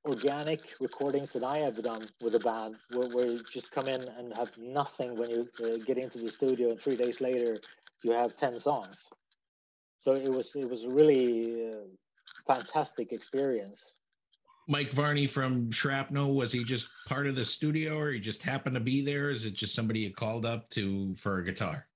organic 0.06 0.60
recordings 0.80 1.32
that 1.32 1.42
I 1.42 1.60
ever 1.60 1.80
done 1.80 2.06
with 2.20 2.34
a 2.34 2.40
band, 2.40 2.76
where, 2.92 3.08
where 3.08 3.26
you 3.26 3.42
just 3.50 3.70
come 3.70 3.88
in 3.88 4.02
and 4.02 4.34
have 4.34 4.56
nothing 4.58 5.16
when 5.16 5.30
you 5.30 5.48
uh, 5.64 5.78
get 5.86 5.96
into 5.96 6.18
the 6.18 6.30
studio, 6.30 6.70
and 6.70 6.80
three 6.80 6.96
days 6.96 7.20
later 7.20 7.58
you 8.02 8.12
have 8.12 8.36
ten 8.36 8.58
songs. 8.58 9.08
So 9.98 10.12
it 10.12 10.28
was 10.28 10.54
it 10.54 10.68
was 10.68 10.86
really 10.86 11.72
uh, 11.72 11.86
fantastic 12.46 13.12
experience. 13.12 13.96
Mike 14.68 14.90
Varney 14.90 15.26
from 15.26 15.70
Shrapnel, 15.70 16.34
was 16.34 16.52
he 16.52 16.64
just 16.64 16.88
part 17.06 17.26
of 17.26 17.34
the 17.36 17.44
studio 17.44 17.98
or 17.98 18.10
he 18.10 18.20
just 18.20 18.42
happened 18.42 18.74
to 18.74 18.80
be 18.80 19.02
there? 19.02 19.30
Is 19.30 19.44
it 19.44 19.52
just 19.52 19.74
somebody 19.74 20.00
you 20.00 20.12
called 20.12 20.46
up 20.46 20.70
to 20.70 21.14
for 21.16 21.38
a 21.38 21.44
guitar? 21.44 21.86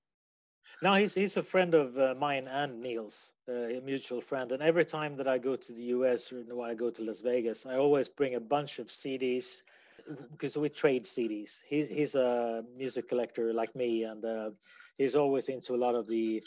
No, 0.81 0.93
he's 0.93 1.13
he's 1.13 1.35
a 1.35 1.43
friend 1.43 1.73
of 1.73 1.97
uh, 1.97 2.15
mine 2.17 2.47
and 2.47 2.81
Neil's, 2.81 3.33
uh, 3.49 3.51
a 3.77 3.81
mutual 3.81 4.21
friend. 4.21 4.51
And 4.53 4.63
every 4.63 4.85
time 4.85 5.17
that 5.17 5.27
I 5.27 5.37
go 5.37 5.57
to 5.57 5.73
the 5.73 5.83
US 5.95 6.31
or 6.31 6.37
when 6.37 6.69
I 6.69 6.73
go 6.73 6.89
to 6.89 7.03
Las 7.03 7.19
Vegas, 7.19 7.65
I 7.65 7.75
always 7.75 8.07
bring 8.07 8.35
a 8.35 8.39
bunch 8.39 8.79
of 8.79 8.87
CDs 8.87 9.61
because 10.31 10.55
we 10.55 10.69
trade 10.69 11.03
CDs. 11.03 11.59
He's 11.67 11.89
he's 11.89 12.15
a 12.15 12.63
music 12.77 13.09
collector 13.09 13.53
like 13.53 13.75
me, 13.75 14.03
and 14.03 14.23
uh, 14.23 14.51
he's 14.97 15.17
always 15.17 15.49
into 15.49 15.75
a 15.75 15.79
lot 15.85 15.95
of 15.95 16.07
the 16.07 16.41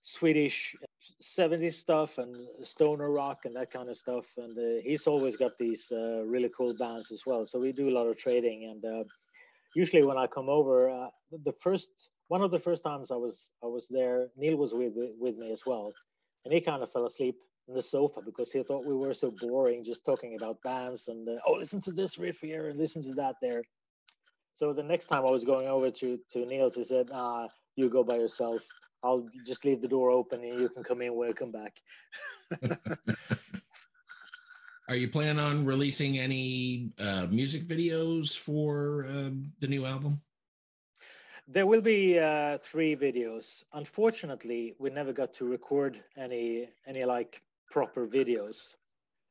Swedish 0.00 0.74
70s 1.22 1.74
stuff 1.74 2.18
and 2.18 2.36
stoner 2.62 3.10
rock 3.12 3.44
and 3.44 3.54
that 3.54 3.70
kind 3.70 3.88
of 3.88 3.96
stuff. 3.96 4.26
And 4.38 4.58
uh, 4.58 4.82
he's 4.82 5.06
always 5.06 5.36
got 5.36 5.56
these 5.56 5.92
uh, 5.92 6.22
really 6.24 6.50
cool 6.56 6.74
bands 6.74 7.12
as 7.12 7.22
well. 7.24 7.44
So 7.44 7.60
we 7.60 7.72
do 7.72 7.88
a 7.88 7.96
lot 7.98 8.08
of 8.08 8.16
trading. 8.16 8.64
And 8.64 8.84
uh, 8.84 9.04
usually 9.74 10.04
when 10.04 10.16
I 10.16 10.26
come 10.26 10.48
over, 10.48 11.10
the 11.44 11.52
first 11.52 12.10
one 12.28 12.42
of 12.42 12.50
the 12.50 12.58
first 12.58 12.82
times 12.82 13.10
I 13.10 13.16
was 13.16 13.50
I 13.62 13.66
was 13.66 13.86
there, 13.88 14.28
Neil 14.36 14.56
was 14.56 14.74
with 14.74 14.94
with 15.18 15.38
me 15.38 15.52
as 15.52 15.64
well, 15.66 15.92
and 16.44 16.52
he 16.52 16.60
kind 16.60 16.82
of 16.82 16.92
fell 16.92 17.06
asleep 17.06 17.36
in 17.68 17.74
the 17.74 17.82
sofa 17.82 18.20
because 18.20 18.50
he 18.50 18.62
thought 18.62 18.84
we 18.84 18.94
were 18.94 19.14
so 19.14 19.32
boring, 19.40 19.84
just 19.84 20.04
talking 20.04 20.36
about 20.36 20.62
bands 20.62 21.08
and 21.08 21.28
uh, 21.28 21.32
oh, 21.46 21.54
listen 21.54 21.80
to 21.80 21.92
this 21.92 22.18
riff 22.18 22.40
here 22.40 22.68
and 22.68 22.78
listen 22.78 23.02
to 23.02 23.12
that 23.14 23.36
there. 23.42 23.62
So 24.54 24.72
the 24.72 24.82
next 24.82 25.06
time 25.06 25.26
I 25.26 25.30
was 25.30 25.44
going 25.44 25.68
over 25.68 25.90
to 25.90 26.18
to 26.32 26.46
Niels, 26.46 26.74
he 26.74 26.84
said, 26.84 27.08
"Ah, 27.12 27.48
you 27.76 27.88
go 27.88 28.02
by 28.02 28.16
yourself. 28.16 28.62
I'll 29.02 29.28
just 29.46 29.64
leave 29.64 29.82
the 29.82 29.88
door 29.88 30.10
open 30.10 30.42
and 30.42 30.60
you 30.60 30.68
can 30.68 30.82
come 30.82 31.02
in 31.02 31.14
when 31.14 31.30
I 31.30 31.32
come 31.32 31.52
back." 31.52 31.74
Are 34.88 34.94
you 34.94 35.08
planning 35.08 35.40
on 35.40 35.64
releasing 35.64 36.18
any 36.18 36.92
uh, 37.00 37.26
music 37.28 37.64
videos 37.64 38.38
for 38.38 39.06
uh, 39.10 39.30
the 39.58 39.66
new 39.66 39.84
album? 39.84 40.20
There 41.48 41.66
will 41.66 41.80
be 41.80 42.18
uh, 42.18 42.58
three 42.58 42.96
videos. 42.96 43.64
Unfortunately, 43.72 44.74
we 44.78 44.90
never 44.90 45.12
got 45.12 45.32
to 45.34 45.46
record 45.46 46.02
any 46.16 46.68
any 46.86 47.04
like 47.04 47.42
proper 47.70 48.06
videos, 48.06 48.76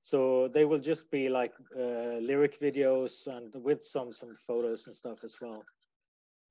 so 0.02 0.48
they 0.48 0.66
will 0.66 0.80
just 0.80 1.12
be 1.12 1.28
like 1.28 1.54
uh, 1.78 2.20
lyric 2.30 2.60
videos 2.60 3.28
and 3.28 3.54
with 3.64 3.86
some 3.86 4.14
some 4.14 4.36
photos 4.48 4.88
and 4.88 4.96
stuff 4.96 5.24
as 5.24 5.36
well. 5.42 5.64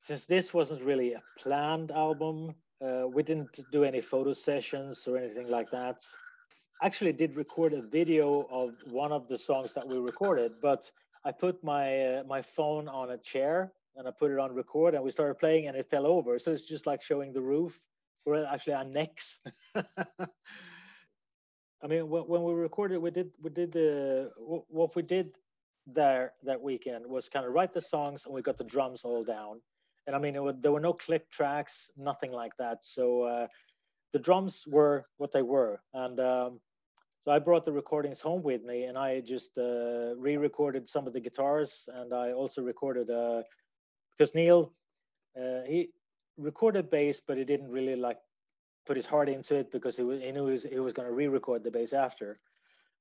Since 0.00 0.26
this 0.26 0.52
wasn't 0.52 0.82
really 0.82 1.14
a 1.14 1.22
planned 1.38 1.90
album, 1.90 2.54
uh, 2.84 3.06
we 3.08 3.22
didn't 3.22 3.58
do 3.72 3.84
any 3.84 4.02
photo 4.02 4.34
sessions 4.34 5.08
or 5.08 5.16
anything 5.16 5.48
like 5.48 5.70
that 5.70 6.04
actually 6.82 7.12
did 7.12 7.36
record 7.36 7.72
a 7.72 7.80
video 7.80 8.46
of 8.50 8.74
one 8.90 9.12
of 9.12 9.28
the 9.28 9.38
songs 9.38 9.72
that 9.72 9.86
we 9.86 9.98
recorded, 9.98 10.52
but 10.60 10.90
I 11.24 11.32
put 11.32 11.62
my 11.64 11.86
uh, 12.06 12.24
my 12.24 12.42
phone 12.42 12.88
on 12.88 13.12
a 13.12 13.18
chair 13.18 13.72
and 13.96 14.08
I 14.08 14.10
put 14.10 14.30
it 14.30 14.38
on 14.38 14.54
record, 14.54 14.94
and 14.94 15.04
we 15.04 15.10
started 15.10 15.34
playing, 15.34 15.66
and 15.66 15.76
it 15.76 15.88
fell 15.88 16.06
over. 16.06 16.38
So 16.38 16.52
it's 16.52 16.64
just 16.64 16.86
like 16.86 17.02
showing 17.02 17.32
the 17.32 17.40
roof, 17.40 17.80
or 18.24 18.44
actually 18.46 18.74
our 18.74 18.84
necks. 18.84 19.40
I 19.74 19.86
mean, 21.86 22.08
when 22.08 22.42
we 22.42 22.52
recorded, 22.54 22.98
we 22.98 23.10
did 23.10 23.30
we 23.42 23.50
did 23.50 23.72
the 23.72 24.30
what 24.38 24.96
we 24.96 25.02
did 25.02 25.32
there 25.86 26.32
that 26.42 26.60
weekend 26.60 27.06
was 27.06 27.28
kind 27.28 27.44
of 27.44 27.52
write 27.52 27.72
the 27.72 27.80
songs, 27.80 28.24
and 28.24 28.34
we 28.34 28.42
got 28.42 28.56
the 28.56 28.64
drums 28.64 29.04
all 29.04 29.22
down. 29.22 29.60
And 30.06 30.16
I 30.16 30.18
mean, 30.18 30.42
was, 30.42 30.56
there 30.60 30.72
were 30.72 30.80
no 30.80 30.92
click 30.92 31.30
tracks, 31.30 31.90
nothing 31.96 32.32
like 32.32 32.56
that. 32.58 32.78
So 32.82 33.22
uh, 33.22 33.46
the 34.12 34.18
drums 34.18 34.64
were 34.66 35.04
what 35.18 35.32
they 35.32 35.42
were, 35.42 35.80
and 35.92 36.18
um, 36.20 36.60
so 37.24 37.32
I 37.32 37.38
brought 37.38 37.64
the 37.64 37.72
recordings 37.72 38.20
home 38.20 38.42
with 38.42 38.64
me, 38.64 38.84
and 38.84 38.98
I 38.98 39.20
just 39.20 39.56
uh, 39.56 40.14
re-recorded 40.16 40.86
some 40.86 41.06
of 41.06 41.14
the 41.14 41.20
guitars, 41.20 41.88
and 41.94 42.12
I 42.12 42.32
also 42.32 42.60
recorded 42.60 43.10
uh, 43.10 43.40
because 44.16 44.34
Neil 44.34 44.72
uh, 45.38 45.62
he 45.66 45.90
recorded 46.36 46.90
bass, 46.90 47.20
but 47.26 47.36
he 47.36 47.44
didn't 47.44 47.70
really 47.70 47.96
like 47.96 48.18
put 48.86 48.96
his 48.96 49.06
heart 49.06 49.28
into 49.28 49.56
it 49.56 49.70
because 49.72 49.96
he, 49.96 50.02
was, 50.02 50.20
he 50.20 50.30
knew 50.32 50.46
he 50.46 50.52
was, 50.52 50.62
he 50.64 50.78
was 50.78 50.92
going 50.92 51.08
to 51.08 51.14
re-record 51.14 51.64
the 51.64 51.70
bass 51.70 51.92
after. 51.92 52.38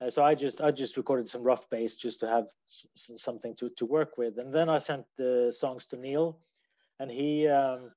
Uh, 0.02 0.10
so 0.10 0.24
I 0.24 0.34
just 0.36 0.60
I 0.62 0.72
just 0.72 0.98
recorded 0.98 1.30
some 1.30 1.44
rough 1.44 1.70
bass 1.70 1.96
just 1.96 2.20
to 2.22 2.28
have 2.28 2.46
s- 2.68 3.12
something 3.16 3.56
to 3.56 3.70
to 3.78 3.86
work 3.86 4.18
with, 4.18 4.38
and 4.38 4.52
then 4.52 4.68
I 4.68 4.80
sent 4.80 5.06
the 5.18 5.54
songs 5.56 5.86
to 5.88 5.98
Neil, 5.98 6.40
and 7.00 7.12
he 7.12 7.48
um, 7.48 7.92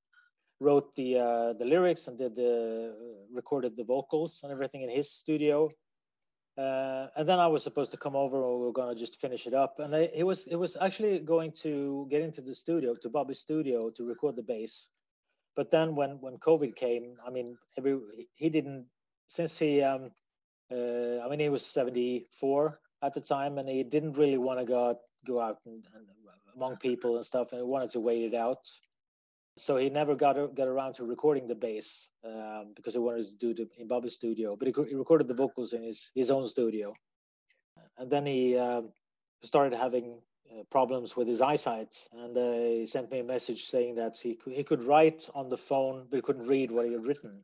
wrote 0.60 0.94
the 0.94 1.18
uh, 1.18 1.52
the 1.54 1.64
lyrics 1.64 2.06
and 2.06 2.18
did 2.18 2.36
the 2.36 2.94
recorded 3.32 3.76
the 3.76 3.84
vocals 3.84 4.40
and 4.42 4.52
everything 4.52 4.82
in 4.82 4.90
his 4.90 5.10
studio. 5.10 5.70
Uh, 6.58 7.08
and 7.16 7.28
then 7.28 7.38
I 7.38 7.46
was 7.46 7.62
supposed 7.62 7.90
to 7.90 7.98
come 7.98 8.16
over, 8.16 8.38
or 8.38 8.60
we 8.60 8.68
are 8.68 8.72
gonna 8.72 8.94
just 8.94 9.20
finish 9.20 9.46
it 9.46 9.52
up. 9.52 9.78
And 9.78 9.94
it 9.94 10.24
was 10.24 10.46
it 10.46 10.56
was 10.56 10.76
actually 10.80 11.18
going 11.18 11.52
to 11.62 12.06
get 12.10 12.22
into 12.22 12.40
the 12.40 12.54
studio 12.54 12.94
to 13.02 13.10
Bobby's 13.10 13.40
studio 13.40 13.90
to 13.90 14.04
record 14.04 14.36
the 14.36 14.42
bass. 14.42 14.88
But 15.54 15.70
then 15.70 15.94
when 15.94 16.18
when 16.20 16.38
COVID 16.38 16.74
came, 16.74 17.16
I 17.26 17.30
mean, 17.30 17.58
every 17.76 17.98
he 18.36 18.48
didn't 18.48 18.86
since 19.26 19.58
he 19.58 19.82
um, 19.82 20.10
uh, 20.72 21.20
I 21.20 21.28
mean 21.28 21.40
he 21.40 21.50
was 21.50 21.64
74 21.66 22.80
at 23.02 23.12
the 23.12 23.20
time, 23.20 23.58
and 23.58 23.68
he 23.68 23.82
didn't 23.82 24.14
really 24.14 24.38
want 24.38 24.58
to 24.58 24.64
go 24.64 24.98
go 25.26 25.40
out 25.40 25.58
and, 25.66 25.84
and 25.94 26.06
among 26.54 26.76
people 26.76 27.16
and 27.16 27.24
stuff, 27.24 27.52
and 27.52 27.60
he 27.60 27.66
wanted 27.66 27.90
to 27.90 28.00
wait 28.00 28.24
it 28.24 28.34
out 28.34 28.66
so 29.56 29.76
he 29.76 29.88
never 29.88 30.14
got 30.14 30.34
got 30.54 30.68
around 30.68 30.94
to 30.94 31.04
recording 31.04 31.46
the 31.46 31.54
bass 31.54 32.10
um, 32.24 32.72
because 32.74 32.94
he 32.94 33.00
wanted 33.00 33.26
to 33.26 33.34
do 33.34 33.62
it 33.62 33.70
in 33.78 33.88
Bobby's 33.88 34.14
studio. 34.14 34.56
But 34.56 34.68
he, 34.68 34.74
he, 34.88 34.94
recorded 34.94 35.28
the 35.28 35.34
vocals 35.34 35.72
in 35.72 35.82
his 35.82 36.10
his 36.14 36.30
own 36.30 36.46
studio, 36.46 36.94
and 37.96 38.10
then 38.10 38.26
he 38.26 38.56
uh, 38.56 38.82
started 39.42 39.76
having 39.76 40.18
uh, 40.50 40.62
problems 40.70 41.16
with 41.16 41.26
his 41.26 41.40
eyesight. 41.40 41.96
And 42.12 42.36
uh, 42.36 42.52
he 42.52 42.86
sent 42.86 43.10
me 43.10 43.20
a 43.20 43.24
message 43.24 43.64
saying 43.64 43.94
that 43.96 44.16
he 44.18 44.34
could, 44.34 44.52
he 44.52 44.62
could 44.62 44.82
write 44.82 45.28
on 45.34 45.48
the 45.48 45.56
phone, 45.56 46.06
but 46.10 46.16
he 46.16 46.22
couldn't 46.22 46.46
read 46.46 46.70
what 46.70 46.86
he 46.86 46.92
had 46.92 47.04
written. 47.04 47.42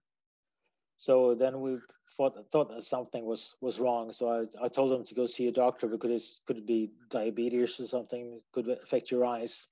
So 0.98 1.34
then 1.34 1.60
we 1.60 1.78
thought 2.16 2.36
thought 2.52 2.68
that 2.68 2.82
something 2.82 3.24
was 3.24 3.56
was 3.60 3.80
wrong. 3.80 4.12
So 4.12 4.28
I, 4.28 4.64
I 4.64 4.68
told 4.68 4.92
him 4.92 5.04
to 5.04 5.14
go 5.14 5.26
see 5.26 5.48
a 5.48 5.52
doctor 5.52 5.88
because 5.88 6.10
it 6.10 6.46
could 6.46 6.66
be 6.66 6.90
diabetes 7.10 7.80
or 7.80 7.86
something 7.86 8.40
could 8.52 8.68
affect 8.68 9.10
your 9.10 9.24
eyes. 9.24 9.66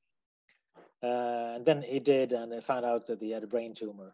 Uh, 1.03 1.55
and 1.57 1.65
then 1.65 1.83
he 1.83 1.99
did, 1.99 2.33
and 2.33 2.53
they 2.53 2.61
found 2.61 2.85
out 2.85 3.07
that 3.07 3.21
he 3.21 3.31
had 3.31 3.43
a 3.43 3.47
brain 3.47 3.75
tumor. 3.75 4.13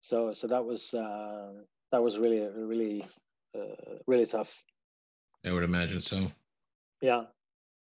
So, 0.00 0.32
so 0.32 0.46
that 0.46 0.64
was 0.64 0.94
uh, 0.94 1.52
that 1.90 2.02
was 2.02 2.18
really, 2.18 2.46
really, 2.56 3.04
uh, 3.54 3.96
really 4.06 4.26
tough. 4.26 4.62
I 5.44 5.52
would 5.52 5.64
imagine 5.64 6.00
so. 6.00 6.30
Yeah. 7.00 7.24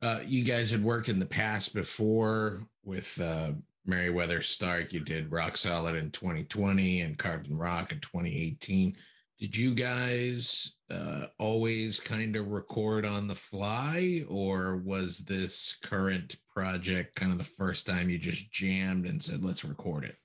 Uh, 0.01 0.19
you 0.25 0.43
guys 0.43 0.69
had 0.69 0.83
worked 0.83 1.09
in 1.09 1.19
the 1.19 1.25
past 1.25 1.73
before 1.73 2.59
with 2.83 3.19
uh, 3.21 3.51
Merryweather 3.85 4.41
Stark. 4.41 4.91
You 4.91 4.99
did 4.99 5.31
Rock 5.31 5.55
Solid 5.55 5.95
in 5.95 6.11
2020 6.11 7.01
and 7.01 7.17
Carved 7.17 7.47
in 7.47 7.57
Rock 7.57 7.91
in 7.91 7.99
2018 7.99 8.95
did 9.39 9.55
you 9.55 9.73
guys 9.73 10.75
uh, 10.89 11.25
always 11.39 11.99
kind 11.99 12.35
of 12.35 12.47
record 12.47 13.05
on 13.05 13.27
the 13.27 13.35
fly 13.35 14.23
or 14.29 14.77
was 14.77 15.19
this 15.19 15.77
current 15.83 16.35
project 16.53 17.15
kind 17.15 17.31
of 17.31 17.37
the 17.37 17.43
first 17.43 17.85
time 17.85 18.09
you 18.09 18.17
just 18.17 18.51
jammed 18.51 19.05
and 19.05 19.21
said 19.21 19.43
let's 19.43 19.65
record 19.65 20.03
it 20.03 20.15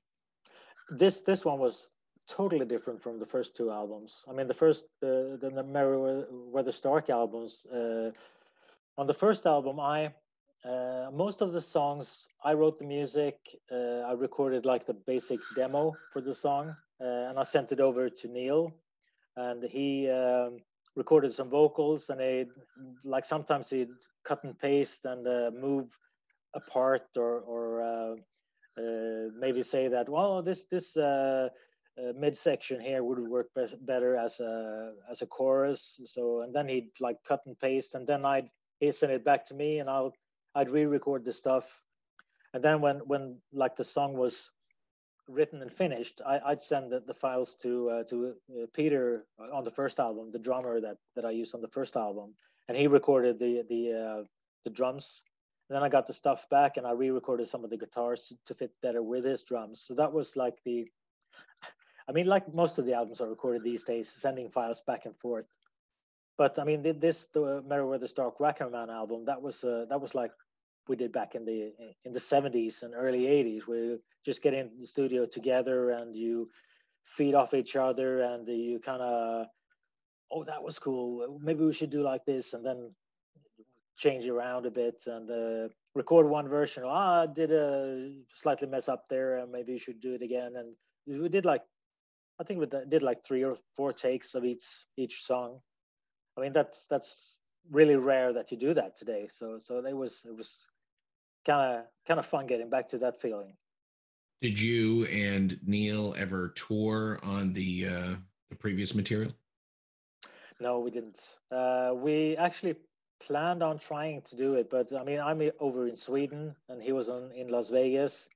this 0.91 1.21
this 1.21 1.45
one 1.45 1.59
was 1.59 1.89
totally 2.27 2.67
different 2.67 3.03
from 3.03 3.19
the 3.19 3.25
first 3.25 3.57
two 3.57 3.71
albums. 3.71 4.25
I 4.29 4.33
mean 4.33 4.47
the 4.47 4.55
first 4.55 4.85
uh, 5.03 5.37
the 5.41 5.65
Merryweather 5.67 6.73
Stark 6.73 7.09
albums 7.09 7.67
uh, 7.67 8.11
on 8.99 9.07
the 9.07 9.15
first 9.15 9.47
album 9.47 9.81
i 9.81 10.13
uh, 10.65 11.09
most 11.13 11.41
of 11.41 11.53
the 11.53 11.61
songs 11.61 12.27
i 12.45 12.53
wrote 12.53 12.79
the 12.79 12.85
music 12.85 13.37
uh, 13.73 14.01
i 14.11 14.13
recorded 14.13 14.67
like 14.67 14.85
the 14.85 14.99
basic 15.13 15.39
demo 15.55 15.97
for 16.13 16.21
the 16.21 16.35
song 16.35 16.75
uh, 17.01 17.29
and 17.29 17.39
i 17.39 17.43
sent 17.43 17.73
it 17.73 17.81
over 17.81 18.09
to 18.09 18.29
neil 18.29 18.75
and 19.37 19.63
he 19.65 20.09
um, 20.11 20.59
recorded 20.97 21.33
some 21.33 21.49
vocals 21.49 22.11
and 22.11 22.21
he 22.21 22.47
like 23.05 23.25
sometimes 23.25 23.71
he'd 23.71 23.89
cut 24.25 24.43
and 24.45 24.59
paste 24.59 25.05
and 25.05 25.27
uh, 25.27 25.51
move 25.55 25.87
a 26.55 26.61
part 26.61 27.07
or 27.17 27.41
or 27.41 27.83
uh, 27.83 28.15
uh, 28.81 29.29
maybe 29.39 29.63
say 29.63 29.89
that 29.89 30.09
well 30.09 30.43
this 30.43 30.65
this 30.71 30.97
uh, 30.97 31.49
uh, 31.99 32.13
midsection 32.17 32.81
here 32.81 33.03
would 33.03 33.19
work 33.19 33.49
better 33.81 34.17
as 34.17 34.39
a 34.41 34.93
as 35.11 35.23
a 35.23 35.27
chorus. 35.27 35.99
So 36.05 36.43
and 36.43 36.55
then 36.55 36.69
he'd 36.69 36.91
like 37.01 37.17
cut 37.27 37.41
and 37.47 37.59
paste 37.59 37.95
and 37.95 38.07
then 38.07 38.25
I'd 38.25 38.49
he 38.79 38.93
send 38.93 39.13
it 39.13 39.25
back 39.25 39.45
to 39.47 39.55
me 39.55 39.81
and 39.81 39.89
I'll 39.89 40.13
I'd 40.55 40.71
re-record 40.71 41.25
the 41.25 41.33
stuff. 41.33 41.83
And 42.55 42.63
then 42.63 42.81
when 42.81 42.99
when 42.99 43.39
like 43.53 43.77
the 43.77 43.85
song 43.85 44.17
was 44.17 44.51
written 45.29 45.63
and 45.63 45.73
finished, 45.73 46.21
I, 46.27 46.41
would 46.49 46.63
send 46.63 46.91
the, 46.91 47.01
the, 47.01 47.15
files 47.15 47.55
to 47.63 47.91
uh, 47.91 48.03
to 48.05 48.35
uh, 48.51 48.67
Peter 48.73 49.27
on 49.53 49.63
the 49.65 49.71
first 49.71 50.01
album, 50.01 50.31
the 50.33 50.39
drummer 50.39 50.81
that 50.81 50.97
that 51.15 51.25
I 51.25 51.31
used 51.31 51.55
on 51.55 51.61
the 51.61 51.69
first 51.69 51.97
album, 51.97 52.35
and 52.69 52.77
he 52.77 52.87
recorded 52.87 53.39
the 53.39 53.65
the 53.69 53.93
uh, 53.93 54.25
the 54.65 54.71
drums. 54.71 55.23
And 55.69 55.77
then 55.77 55.83
I 55.83 55.91
got 55.91 56.07
the 56.07 56.15
stuff 56.15 56.49
back, 56.49 56.79
and 56.79 56.87
I 56.87 56.93
re-recorded 56.93 57.47
some 57.47 57.63
of 57.63 57.69
the 57.69 57.77
guitars 57.77 58.33
to, 58.47 58.55
fit 58.55 58.73
better 58.81 59.03
with 59.03 59.27
his 59.27 59.43
drums. 59.43 59.83
So 59.87 59.93
that 59.97 60.11
was 60.11 60.35
like 60.35 60.57
the, 60.65 60.87
I 62.09 62.13
mean, 62.13 62.25
like 62.25 62.55
most 62.55 62.79
of 62.79 62.87
the 62.87 62.95
albums 62.95 63.21
are 63.21 63.29
recorded 63.29 63.63
these 63.63 63.85
days, 63.85 64.09
sending 64.09 64.49
files 64.49 64.83
back 64.87 65.05
and 65.05 65.15
forth. 65.15 65.45
But 66.39 66.59
I 66.59 66.65
mean, 66.65 66.83
this 66.99 67.27
the 67.35 67.63
Merryweather 67.67 68.07
Stark 68.07 68.39
Wackerman 68.39 68.89
album 68.89 69.27
that 69.27 69.43
was 69.43 69.63
uh, 69.63 69.85
that 69.91 70.01
was 70.01 70.15
like 70.15 70.31
we 70.89 70.97
did 70.97 71.13
back 71.13 71.35
in 71.35 71.45
the 71.45 71.73
in 72.05 72.13
the 72.13 72.19
70s 72.21 72.83
and 72.83 72.95
early 72.95 73.27
80s 73.27 73.67
we 73.67 73.99
just 74.25 74.43
get 74.43 74.55
in 74.55 74.71
the 74.79 74.87
studio 74.87 75.27
together 75.27 75.91
and 75.91 76.17
you 76.17 76.49
feed 77.05 77.35
off 77.35 77.55
each 77.55 77.77
other 77.77 78.21
and 78.21 78.47
you 78.49 78.79
kind 78.79 79.03
of 79.03 79.47
oh 80.31 80.45
that 80.45 80.63
was 80.63 80.79
cool. 80.79 81.39
Maybe 81.43 81.65
we 81.65 81.73
should 81.73 81.91
do 81.91 82.03
like 82.03 82.25
this 82.25 82.55
and 82.55 82.65
then 82.65 82.91
change 83.97 84.29
around 84.29 84.67
a 84.67 84.71
bit 84.71 85.03
and 85.07 85.31
uh, 85.31 85.69
record 85.95 86.29
one 86.29 86.49
version. 86.49 86.85
Oh, 86.87 86.91
i 86.91 87.27
did 87.27 87.51
a 87.51 88.13
slightly 88.33 88.69
mess 88.69 88.89
up 88.89 89.05
there 89.09 89.39
and 89.39 89.51
maybe 89.51 89.73
you 89.73 89.79
should 89.79 90.01
do 90.01 90.15
it 90.15 90.23
again. 90.23 90.55
And 90.57 90.75
we 91.21 91.29
did 91.29 91.45
like 91.45 91.63
i 92.41 92.45
think 92.45 92.61
we 92.61 92.67
did 92.67 93.03
like 93.03 93.25
three 93.25 93.43
or 93.43 93.57
four 93.75 93.93
takes 93.93 94.35
of 94.35 94.45
each 94.45 94.67
each 94.97 95.25
song. 95.25 95.61
I 96.37 96.41
mean 96.43 96.53
that's 96.53 96.87
that's 96.87 97.39
really 97.71 97.97
rare 97.97 98.33
that 98.33 98.51
you 98.51 98.57
do 98.57 98.75
that 98.75 98.97
today. 98.97 99.29
So 99.29 99.59
so 99.59 99.79
it 99.85 99.97
was 99.97 100.23
it 100.27 100.37
was 100.37 100.69
kind 101.49 101.79
of 101.79 101.85
kind 102.07 102.21
of 102.21 102.27
fun 102.27 102.47
getting 102.47 102.71
back 102.71 102.89
to 102.89 102.99
that 102.99 103.21
feeling. 103.21 103.55
Did 104.41 104.61
you 104.61 105.07
and 105.07 105.59
Neil 105.67 106.15
ever 106.17 106.51
tour 106.51 107.19
on 107.23 107.53
the 107.53 107.89
uh, 107.89 108.15
the 108.51 108.57
previous 108.57 108.95
material? 108.95 109.33
no, 110.61 110.81
we 110.81 110.91
didn't. 110.91 111.39
Uh, 111.51 111.93
we 111.95 112.37
actually 112.37 112.77
planned 113.21 113.63
on 113.63 113.79
trying 113.79 114.23
to 114.23 114.37
do 114.37 114.55
it, 114.55 114.71
but 114.71 114.93
I 114.93 115.05
mean, 115.05 115.21
I'm 115.21 115.41
over 115.61 115.87
in 115.87 115.97
Sweden 115.97 116.55
and 116.69 116.83
he 116.83 116.93
was 116.93 117.09
on, 117.09 117.31
in 117.33 117.49
Las 117.49 117.71
Vegas, 117.71 118.29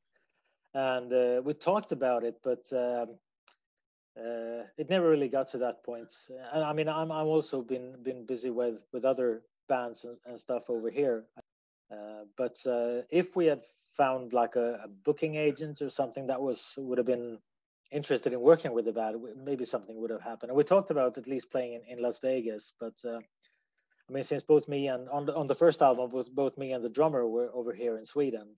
and 0.74 1.12
uh, 1.12 1.42
we 1.44 1.54
talked 1.54 1.92
about 1.92 2.24
it, 2.24 2.36
but 2.42 2.64
um, 2.72 3.16
uh, 4.18 4.64
it 4.78 4.88
never 4.88 5.08
really 5.08 5.28
got 5.28 5.48
to 5.48 5.58
that 5.58 5.84
point. 5.84 6.12
And 6.52 6.64
I 6.64 6.72
mean, 6.72 6.88
I'm 6.88 7.10
I'm 7.10 7.26
also 7.26 7.62
been 7.62 7.96
been 8.02 8.24
busy 8.26 8.50
with 8.50 8.84
with 8.92 9.04
other 9.04 9.42
bands 9.68 10.04
and, 10.04 10.18
and 10.26 10.38
stuff 10.38 10.70
over 10.70 10.90
here. 10.90 11.24
Uh, 11.92 12.24
but 12.38 12.56
uh, 12.66 13.02
if 13.10 13.36
we 13.36 13.46
had 13.46 13.64
found 13.96 14.32
like 14.32 14.56
a, 14.56 14.80
a, 14.84 14.88
booking 15.04 15.36
agent 15.36 15.82
or 15.82 15.90
something 15.90 16.26
that 16.26 16.40
was 16.40 16.74
would 16.78 16.96
have 16.96 17.06
been 17.06 17.38
interested 17.90 18.32
in 18.32 18.40
working 18.40 18.72
with 18.72 18.86
the 18.86 18.92
band, 18.92 19.16
maybe 19.44 19.64
something 19.64 20.00
would 20.00 20.10
have 20.10 20.22
happened. 20.22 20.50
And 20.50 20.56
we 20.56 20.64
talked 20.64 20.90
about 20.90 21.18
at 21.18 21.26
least 21.26 21.50
playing 21.50 21.74
in, 21.74 21.82
in 21.98 22.02
Las 22.02 22.18
Vegas, 22.20 22.72
but 22.80 22.94
uh, 23.04 23.18
I 24.08 24.12
mean, 24.12 24.22
since 24.22 24.42
both 24.42 24.68
me 24.68 24.88
and 24.88 25.08
on 25.10 25.26
the, 25.26 25.34
on 25.34 25.46
the 25.46 25.54
first 25.54 25.82
album, 25.82 26.10
both, 26.10 26.30
both 26.30 26.56
me 26.56 26.72
and 26.72 26.82
the 26.82 26.88
drummer 26.88 27.26
were 27.26 27.50
over 27.54 27.74
here 27.74 27.98
in 27.98 28.06
Sweden. 28.06 28.56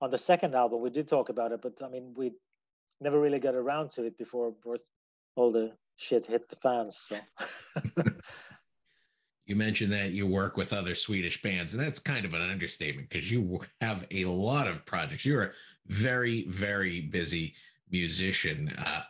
On 0.00 0.10
the 0.10 0.18
second 0.18 0.54
album, 0.54 0.80
we 0.80 0.90
did 0.90 1.06
talk 1.06 1.28
about 1.28 1.52
it, 1.52 1.60
but 1.60 1.74
I 1.84 1.88
mean, 1.88 2.14
we 2.16 2.32
never 3.00 3.20
really 3.20 3.38
got 3.38 3.54
around 3.54 3.90
to 3.92 4.04
it 4.04 4.16
before 4.16 4.54
all 5.36 5.50
the 5.50 5.72
shit 5.96 6.26
hit 6.26 6.48
the 6.48 6.56
fans. 6.56 6.96
So. 6.96 7.16
you 9.46 9.56
mentioned 9.56 9.92
that 9.92 10.12
you 10.12 10.26
work 10.26 10.56
with 10.56 10.72
other 10.72 10.94
Swedish 10.94 11.42
bands, 11.42 11.74
and 11.74 11.82
that's 11.82 11.98
kind 11.98 12.24
of 12.24 12.34
an 12.34 12.42
understatement 12.42 13.08
because 13.08 13.30
you 13.30 13.60
have 13.80 14.06
a 14.12 14.24
lot 14.24 14.68
of 14.68 14.84
projects. 14.84 15.24
You're 15.24 15.42
a 15.42 15.50
very, 15.86 16.46
very 16.48 17.00
busy 17.00 17.54
musician. 17.90 18.72
Uh, 18.78 19.02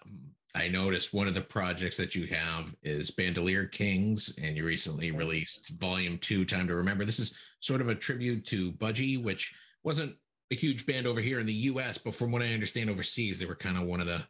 I 0.55 0.69
noticed 0.69 1.15
one 1.15 1.29
of 1.29 1.35
the 1.35 1.41
projects 1.41 1.97
that 1.97 2.15
you 2.15 2.27
have 2.27 2.75
is 2.83 3.11
Bandolier 3.11 3.67
Kings, 3.67 4.35
and 4.43 4.57
you 4.57 4.65
recently 4.65 5.11
released 5.11 5.71
Volume 5.79 6.19
Two, 6.19 6.45
Time 6.45 6.67
to 6.69 6.75
Remember. 6.75 7.05
This 7.05 7.21
is 7.21 7.35
sort 7.61 7.81
of 7.81 7.89
a 7.89 7.95
tribute 7.95 8.47
to 8.47 8.73
Budgie, 8.73 9.23
which 9.23 9.55
wasn't 9.83 10.15
a 10.51 10.55
huge 10.55 10.87
band 10.87 11.07
over 11.07 11.21
here 11.21 11.41
in 11.41 11.47
the 11.47 11.53
U.S., 11.53 11.99
but 11.99 12.15
from 12.15 12.31
what 12.31 12.43
I 12.43 12.53
understand 12.53 12.91
overseas, 12.91 13.39
they 13.39 13.47
were 13.47 13.55
kind 13.55 13.79
of 13.79 13.85
one 13.85 14.01
of 14.01 14.07
the 14.07 14.23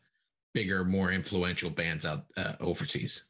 bigger, 0.55 0.85
more 0.85 1.13
influential 1.13 1.71
bands 1.71 2.07
out 2.07 2.27
uh, 2.37 2.55
overseas. 2.61 3.25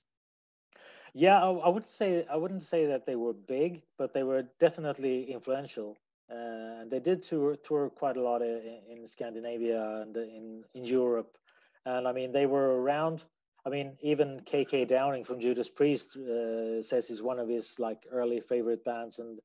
Yeah, 1.14 1.42
I, 1.42 1.50
I, 1.50 1.68
would 1.68 1.86
say 1.86 2.26
I 2.30 2.36
wouldn't 2.36 2.62
say 2.62 2.86
that 2.86 3.04
they 3.04 3.16
were 3.16 3.34
big, 3.34 3.82
but 3.98 4.14
they 4.14 4.22
were 4.22 4.44
definitely 4.58 5.30
influential. 5.30 5.98
Uh, 6.30 6.80
and 6.80 6.90
they 6.90 7.00
did 7.00 7.22
tour 7.22 7.56
tour 7.56 7.90
quite 7.90 8.16
a 8.16 8.22
lot 8.22 8.40
in, 8.40 8.80
in 8.90 9.06
Scandinavia 9.06 10.02
and 10.02 10.16
in 10.16 10.64
in 10.74 10.84
Europe. 10.84 11.36
And 11.84 12.08
I 12.08 12.12
mean, 12.12 12.32
they 12.32 12.46
were 12.46 12.80
around. 12.80 13.24
I 13.66 13.68
mean, 13.68 13.96
even 14.00 14.40
KK 14.40 14.88
Downing 14.88 15.24
from 15.24 15.38
Judas 15.38 15.68
Priest 15.68 16.16
uh, 16.16 16.82
says 16.82 17.06
he's 17.06 17.22
one 17.22 17.38
of 17.38 17.48
his 17.48 17.78
like 17.78 18.06
early 18.10 18.40
favorite 18.40 18.82
bands, 18.84 19.18
and 19.18 19.38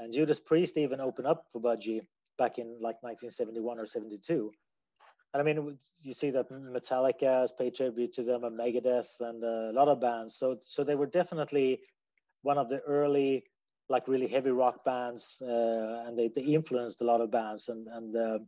and 0.00 0.12
Judas 0.12 0.40
Priest 0.40 0.76
even 0.76 1.00
opened 1.00 1.28
up 1.28 1.46
for 1.52 1.60
Budgie 1.60 2.00
back 2.38 2.58
in 2.58 2.66
like 2.80 3.00
1971 3.02 3.78
or 3.78 3.86
72. 3.86 4.50
And 5.32 5.40
I 5.40 5.44
mean, 5.44 5.78
you 6.02 6.12
see 6.12 6.30
that 6.30 6.50
Metallica 6.50 7.40
has 7.40 7.52
paid 7.52 7.74
tribute 7.74 8.12
to 8.14 8.22
them, 8.22 8.44
and 8.44 8.58
Megadeth, 8.58 9.08
and 9.20 9.42
a 9.42 9.72
lot 9.72 9.88
of 9.88 10.00
bands. 10.00 10.34
So, 10.36 10.58
so 10.60 10.84
they 10.84 10.94
were 10.94 11.06
definitely 11.06 11.80
one 12.42 12.58
of 12.58 12.68
the 12.68 12.80
early, 12.80 13.44
like 13.88 14.08
really 14.08 14.26
heavy 14.28 14.50
rock 14.50 14.84
bands, 14.84 15.40
uh, 15.40 16.04
and 16.06 16.18
they, 16.18 16.28
they 16.28 16.42
influenced 16.42 17.00
a 17.00 17.04
lot 17.04 17.22
of 17.22 17.30
bands. 17.30 17.70
And 17.70 17.88
and 17.88 18.14
uh, 18.14 18.38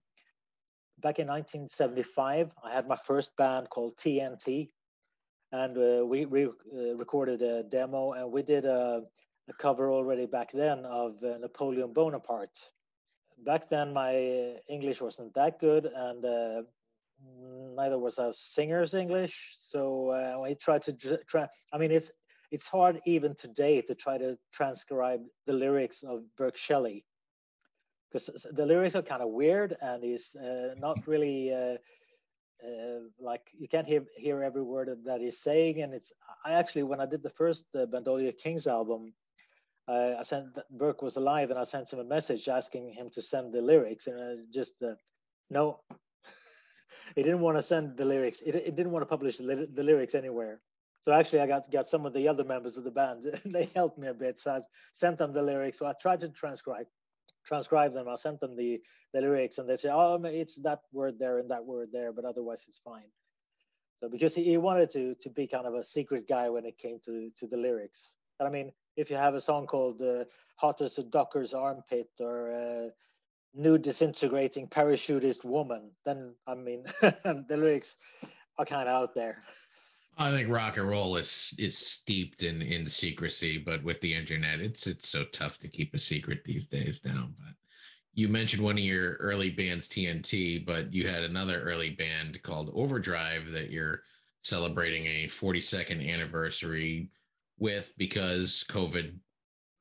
back 1.00 1.18
in 1.18 1.26
1975, 1.26 2.52
I 2.62 2.74
had 2.74 2.86
my 2.86 2.96
first 2.96 3.34
band 3.38 3.70
called 3.70 3.96
TNT, 3.96 4.68
and 5.52 5.78
uh, 5.78 6.04
we 6.04 6.26
we 6.26 6.46
uh, 6.46 6.96
recorded 6.96 7.40
a 7.40 7.62
demo, 7.62 8.12
and 8.12 8.30
we 8.30 8.42
did 8.42 8.66
a, 8.66 9.00
a 9.48 9.52
cover 9.54 9.90
already 9.90 10.26
back 10.26 10.52
then 10.52 10.84
of 10.84 11.22
uh, 11.24 11.38
Napoleon 11.38 11.94
Bonaparte 11.94 12.72
back 13.44 13.68
then 13.68 13.92
my 13.92 14.56
English 14.68 15.00
wasn't 15.00 15.34
that 15.34 15.58
good, 15.58 15.86
and 15.86 16.24
uh, 16.24 16.62
neither 17.76 17.98
was 17.98 18.18
our 18.18 18.32
singer's 18.32 18.94
English. 18.94 19.56
So 19.58 20.10
uh, 20.10 20.40
we 20.42 20.54
tried 20.54 20.82
to 20.82 21.18
try. 21.26 21.46
I 21.72 21.78
mean, 21.78 21.90
it's 21.90 22.12
it's 22.50 22.66
hard 22.66 23.00
even 23.04 23.34
today 23.34 23.80
to 23.82 23.94
try 23.94 24.18
to 24.18 24.36
transcribe 24.52 25.22
the 25.46 25.52
lyrics 25.52 26.02
of 26.02 26.22
Burke 26.36 26.56
Shelley 26.56 27.04
because 28.14 28.46
the 28.52 28.64
lyrics 28.64 28.94
are 28.94 29.02
kind 29.02 29.22
of 29.22 29.30
weird 29.30 29.76
and 29.82 30.04
he's 30.04 30.36
uh, 30.36 30.74
not 30.78 30.96
really 31.06 31.52
uh, 31.52 31.76
uh, 32.64 33.00
like 33.18 33.50
you 33.58 33.68
can't 33.68 33.86
hear 33.86 34.04
hear 34.16 34.42
every 34.42 34.62
word 34.62 34.90
that 35.04 35.20
he's 35.20 35.40
saying. 35.40 35.82
And 35.82 35.92
it's 35.92 36.12
I 36.44 36.52
actually 36.52 36.84
when 36.84 37.00
I 37.00 37.06
did 37.06 37.22
the 37.22 37.30
first 37.30 37.64
uh, 37.74 37.86
Bandolier 37.86 38.32
Kings 38.32 38.66
album, 38.66 39.12
I 39.88 40.22
sent 40.22 40.46
Burke 40.70 41.02
was 41.02 41.16
alive, 41.16 41.50
and 41.50 41.58
I 41.58 41.64
sent 41.64 41.92
him 41.92 41.98
a 41.98 42.04
message 42.04 42.48
asking 42.48 42.90
him 42.92 43.10
to 43.10 43.20
send 43.20 43.52
the 43.52 43.60
lyrics, 43.60 44.06
and 44.06 44.18
I 44.18 44.36
just 44.50 44.74
uh, 44.82 44.94
no, 45.50 45.80
he 47.16 47.22
didn't 47.22 47.40
want 47.40 47.56
to 47.56 47.62
send 47.62 47.96
the 47.96 48.04
lyrics. 48.04 48.40
It, 48.40 48.54
it 48.54 48.76
didn't 48.76 48.92
want 48.92 49.02
to 49.02 49.06
publish 49.06 49.36
the, 49.36 49.68
the, 49.72 49.82
lyrics 49.82 50.14
anywhere. 50.14 50.60
So 51.02 51.12
actually, 51.12 51.40
I 51.40 51.46
got 51.46 51.70
got 51.70 51.86
some 51.86 52.06
of 52.06 52.12
the 52.12 52.26
other 52.28 52.44
members 52.44 52.76
of 52.76 52.84
the 52.84 52.90
band. 52.90 53.24
they 53.44 53.70
helped 53.74 53.98
me 53.98 54.08
a 54.08 54.14
bit. 54.14 54.38
So 54.38 54.52
I 54.52 54.60
sent 54.92 55.18
them 55.18 55.32
the 55.32 55.42
lyrics. 55.42 55.78
So 55.78 55.86
I 55.86 55.92
tried 56.00 56.20
to 56.20 56.28
transcribe 56.28 56.86
transcribe 57.44 57.92
them. 57.92 58.08
I 58.08 58.14
sent 58.14 58.40
them 58.40 58.56
the 58.56 58.80
the 59.12 59.20
lyrics, 59.20 59.58
and 59.58 59.68
they 59.68 59.76
say, 59.76 59.90
"Oh, 59.92 60.20
it's 60.24 60.56
that 60.62 60.80
word 60.92 61.18
there 61.18 61.38
and 61.38 61.50
that 61.50 61.64
word 61.64 61.90
there, 61.92 62.12
but 62.12 62.24
otherwise 62.24 62.64
it's 62.66 62.78
fine." 62.78 63.10
So 64.00 64.08
because 64.08 64.34
he, 64.34 64.44
he 64.44 64.56
wanted 64.56 64.90
to 64.90 65.14
to 65.16 65.30
be 65.30 65.46
kind 65.46 65.66
of 65.66 65.74
a 65.74 65.82
secret 65.82 66.26
guy 66.26 66.48
when 66.48 66.64
it 66.64 66.78
came 66.78 66.98
to 67.04 67.30
to 67.36 67.46
the 67.46 67.56
lyrics. 67.56 68.16
And 68.40 68.48
I 68.48 68.50
mean, 68.50 68.72
if 68.96 69.10
you 69.10 69.16
have 69.16 69.34
a 69.34 69.40
song 69.40 69.66
called 69.66 70.00
uh, 70.02 70.24
"Hot 70.56 70.80
as 70.80 70.98
a 70.98 71.02
Docker's 71.02 71.54
Armpit" 71.54 72.08
or 72.20 72.50
uh, 72.50 72.88
"Nude 73.54 73.82
Disintegrating 73.82 74.68
Parachutist 74.68 75.44
Woman," 75.44 75.90
then 76.04 76.34
I 76.46 76.54
mean 76.54 76.84
the 77.00 77.56
lyrics 77.56 77.96
are 78.58 78.64
kind 78.64 78.88
of 78.88 78.94
out 78.94 79.14
there. 79.14 79.42
I 80.16 80.30
think 80.30 80.48
rock 80.48 80.76
and 80.76 80.88
roll 80.88 81.16
is 81.16 81.54
is 81.58 81.76
steeped 81.76 82.42
in 82.42 82.62
in 82.62 82.88
secrecy, 82.88 83.58
but 83.58 83.82
with 83.82 84.00
the 84.00 84.14
internet, 84.14 84.60
it's 84.60 84.86
it's 84.86 85.08
so 85.08 85.24
tough 85.24 85.58
to 85.60 85.68
keep 85.68 85.94
a 85.94 85.98
secret 85.98 86.44
these 86.44 86.66
days 86.66 87.04
now. 87.04 87.28
But 87.38 87.54
you 88.14 88.28
mentioned 88.28 88.62
one 88.62 88.78
of 88.78 88.84
your 88.84 89.14
early 89.14 89.50
bands, 89.50 89.88
TNT, 89.88 90.64
but 90.64 90.92
you 90.92 91.08
had 91.08 91.24
another 91.24 91.62
early 91.62 91.90
band 91.90 92.40
called 92.42 92.70
Overdrive 92.74 93.50
that 93.50 93.70
you're 93.70 94.02
celebrating 94.40 95.06
a 95.06 95.26
42nd 95.26 96.12
anniversary 96.12 97.10
with 97.58 97.92
because 97.96 98.64
COVID 98.68 99.14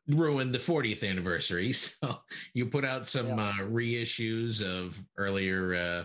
ruined 0.08 0.54
the 0.54 0.60
40th 0.60 1.08
anniversary. 1.08 1.74
So 2.04 2.20
you 2.54 2.66
put 2.66 2.86
out 2.86 3.08
some 3.08 3.28
yeah. 3.28 3.36
uh, 3.36 3.54
reissues 3.63 4.62
of 4.62 4.98
earlier 5.18 5.76
uh, 5.76 6.04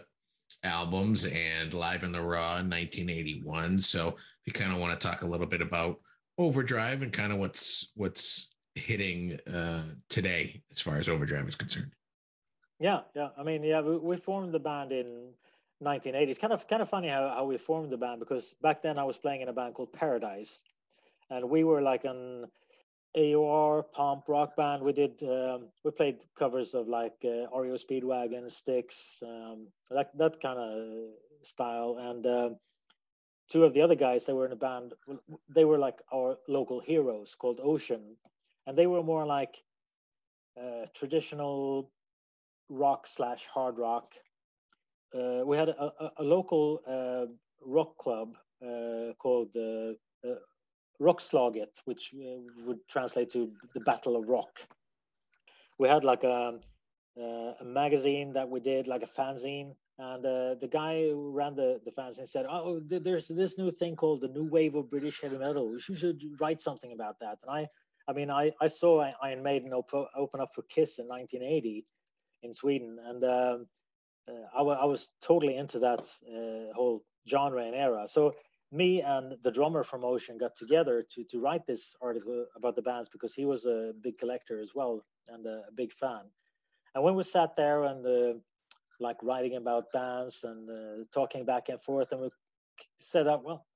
albums 0.62 1.24
and 1.24 1.72
Live 1.72 2.02
in 2.02 2.12
the 2.12 2.20
Raw 2.20 2.58
in 2.58 2.70
1981. 2.70 3.80
So 3.80 4.08
if 4.08 4.16
you 4.46 4.52
kind 4.52 4.72
of 4.72 4.78
want 4.78 4.98
to 4.98 5.06
talk 5.06 5.22
a 5.22 5.26
little 5.26 5.46
bit 5.46 5.62
about 5.62 6.00
Overdrive 6.38 7.02
and 7.02 7.12
kind 7.12 7.32
of 7.32 7.38
what's 7.38 7.90
what's 7.96 8.48
hitting 8.76 9.38
uh, 9.52 9.82
today 10.08 10.62
as 10.70 10.80
far 10.80 10.96
as 10.96 11.08
Overdrive 11.08 11.48
is 11.48 11.56
concerned. 11.56 11.90
Yeah, 12.78 13.00
yeah. 13.16 13.30
I 13.36 13.42
mean, 13.42 13.64
yeah, 13.64 13.80
we, 13.80 13.96
we 13.96 14.16
formed 14.16 14.52
the 14.52 14.60
band 14.60 14.92
in 14.92 15.32
1980. 15.80 16.30
It's 16.30 16.38
kind 16.38 16.52
of 16.52 16.66
kind 16.68 16.80
of 16.80 16.88
funny 16.88 17.08
how, 17.08 17.28
how 17.28 17.44
we 17.44 17.56
formed 17.56 17.90
the 17.90 17.96
band 17.96 18.20
because 18.20 18.54
back 18.62 18.82
then 18.82 18.98
I 18.98 19.04
was 19.04 19.18
playing 19.18 19.40
in 19.40 19.48
a 19.48 19.52
band 19.52 19.74
called 19.74 19.92
Paradise, 19.92 20.62
and 21.30 21.50
we 21.50 21.64
were 21.64 21.82
like 21.82 22.04
an 22.04 22.46
AOR 23.16 23.82
pomp 23.92 24.28
rock 24.28 24.56
band. 24.56 24.82
We 24.82 24.92
did 24.92 25.22
um, 25.22 25.68
we 25.84 25.90
played 25.90 26.18
covers 26.36 26.74
of 26.74 26.88
like 26.88 27.16
uh, 27.24 27.48
REO 27.56 27.76
Speedwagon, 27.76 28.50
Styx, 28.50 29.22
um, 29.22 29.68
that 29.90 30.16
that 30.18 30.40
kind 30.40 30.58
of 30.58 31.10
style. 31.42 31.96
And 31.98 32.26
uh, 32.26 32.50
two 33.50 33.64
of 33.64 33.74
the 33.74 33.80
other 33.82 33.94
guys 33.94 34.24
they 34.24 34.32
were 34.32 34.46
in 34.46 34.52
a 34.52 34.56
band, 34.56 34.92
they 35.48 35.64
were 35.64 35.78
like 35.78 36.00
our 36.12 36.38
local 36.48 36.80
heroes 36.80 37.34
called 37.34 37.60
Ocean, 37.62 38.16
and 38.66 38.76
they 38.76 38.86
were 38.86 39.02
more 39.02 39.26
like 39.26 39.62
uh, 40.60 40.86
traditional 40.94 41.90
rock 42.68 43.06
slash 43.06 43.46
hard 43.46 43.78
rock. 43.78 44.14
Uh, 45.14 45.42
we 45.44 45.56
had 45.56 45.70
a, 45.70 45.92
a, 46.00 46.12
a 46.18 46.22
local 46.22 46.80
uh, 46.86 47.26
rock 47.64 47.96
club 47.96 48.36
uh, 48.62 49.12
called 49.18 49.56
uh, 49.56 49.94
Rockslaget, 51.00 51.80
which 51.84 52.12
uh, 52.14 52.40
would 52.66 52.86
translate 52.88 53.30
to 53.30 53.52
the 53.74 53.80
Battle 53.80 54.16
of 54.16 54.28
Rock. 54.28 54.60
We 55.78 55.88
had 55.88 56.04
like 56.04 56.24
a, 56.24 56.58
uh, 57.20 57.52
a 57.60 57.64
magazine 57.64 58.32
that 58.32 58.48
we 58.48 58.60
did, 58.60 58.86
like 58.86 59.02
a 59.02 59.06
fanzine, 59.06 59.74
and 59.98 60.24
uh, 60.24 60.54
the 60.60 60.68
guy 60.70 61.02
who 61.02 61.32
ran 61.32 61.54
the, 61.56 61.80
the 61.84 61.90
fanzine 61.90 62.28
said, 62.28 62.46
"Oh, 62.48 62.80
there's 62.80 63.28
this 63.28 63.58
new 63.58 63.70
thing 63.70 63.96
called 63.96 64.20
the 64.20 64.28
New 64.28 64.48
Wave 64.48 64.74
of 64.74 64.90
British 64.90 65.20
Heavy 65.20 65.38
Metal. 65.38 65.72
You 65.88 65.96
should 65.96 66.22
write 66.40 66.60
something 66.60 66.92
about 66.92 67.18
that." 67.20 67.38
And 67.42 67.50
I, 67.50 67.68
I 68.08 68.12
mean, 68.12 68.30
I, 68.30 68.52
I 68.60 68.68
saw 68.68 69.08
Iron 69.22 69.42
Maiden 69.42 69.72
open 69.72 70.40
up 70.40 70.50
for 70.54 70.62
Kiss 70.62 70.98
in 70.98 71.06
1980 71.06 71.84
in 72.42 72.54
Sweden, 72.54 72.98
and 73.04 73.24
um, 73.24 73.66
uh, 74.28 74.56
I, 74.56 74.62
I 74.62 74.84
was 74.84 75.10
totally 75.20 75.56
into 75.56 75.78
that 75.80 76.00
uh, 76.00 76.72
whole 76.74 77.04
genre 77.28 77.64
and 77.64 77.74
era. 77.74 78.06
So 78.06 78.34
me 78.70 79.02
and 79.02 79.36
the 79.42 79.50
drummer 79.50 79.82
from 79.82 80.04
Ocean 80.04 80.36
got 80.38 80.54
together 80.54 81.04
to 81.12 81.24
to 81.24 81.40
write 81.40 81.66
this 81.66 81.96
article 82.02 82.46
about 82.56 82.76
the 82.76 82.82
bands 82.82 83.08
because 83.08 83.34
he 83.34 83.44
was 83.44 83.64
a 83.64 83.92
big 84.02 84.18
collector 84.18 84.60
as 84.60 84.74
well 84.74 85.04
and 85.28 85.46
a, 85.46 85.62
big 85.74 85.92
fan. 85.92 86.22
And 86.94 87.04
when 87.04 87.14
we 87.14 87.22
sat 87.22 87.56
there 87.56 87.84
and 87.84 88.04
uh, 88.06 88.38
like 89.00 89.16
writing 89.22 89.56
about 89.56 89.92
bands 89.92 90.44
and 90.44 90.68
uh, 90.68 91.04
talking 91.12 91.44
back 91.44 91.68
and 91.68 91.80
forth, 91.80 92.12
and 92.12 92.20
we 92.20 92.28
said, 92.98 93.26
"Up, 93.26 93.42
well, 93.42 93.66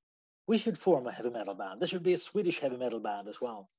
we 0.47 0.59
should 0.59 0.79
form 0.79 1.07
a 1.07 1.13
heavy 1.13 1.31
metal 1.31 1.55
band. 1.55 1.81
There 1.81 1.89
should 1.89 2.03
be 2.03 2.15
a 2.15 2.19
Swedish 2.19 2.59
heavy 2.59 2.77
metal 2.77 3.01
band 3.01 3.29
as 3.29 3.41
well." 3.41 3.71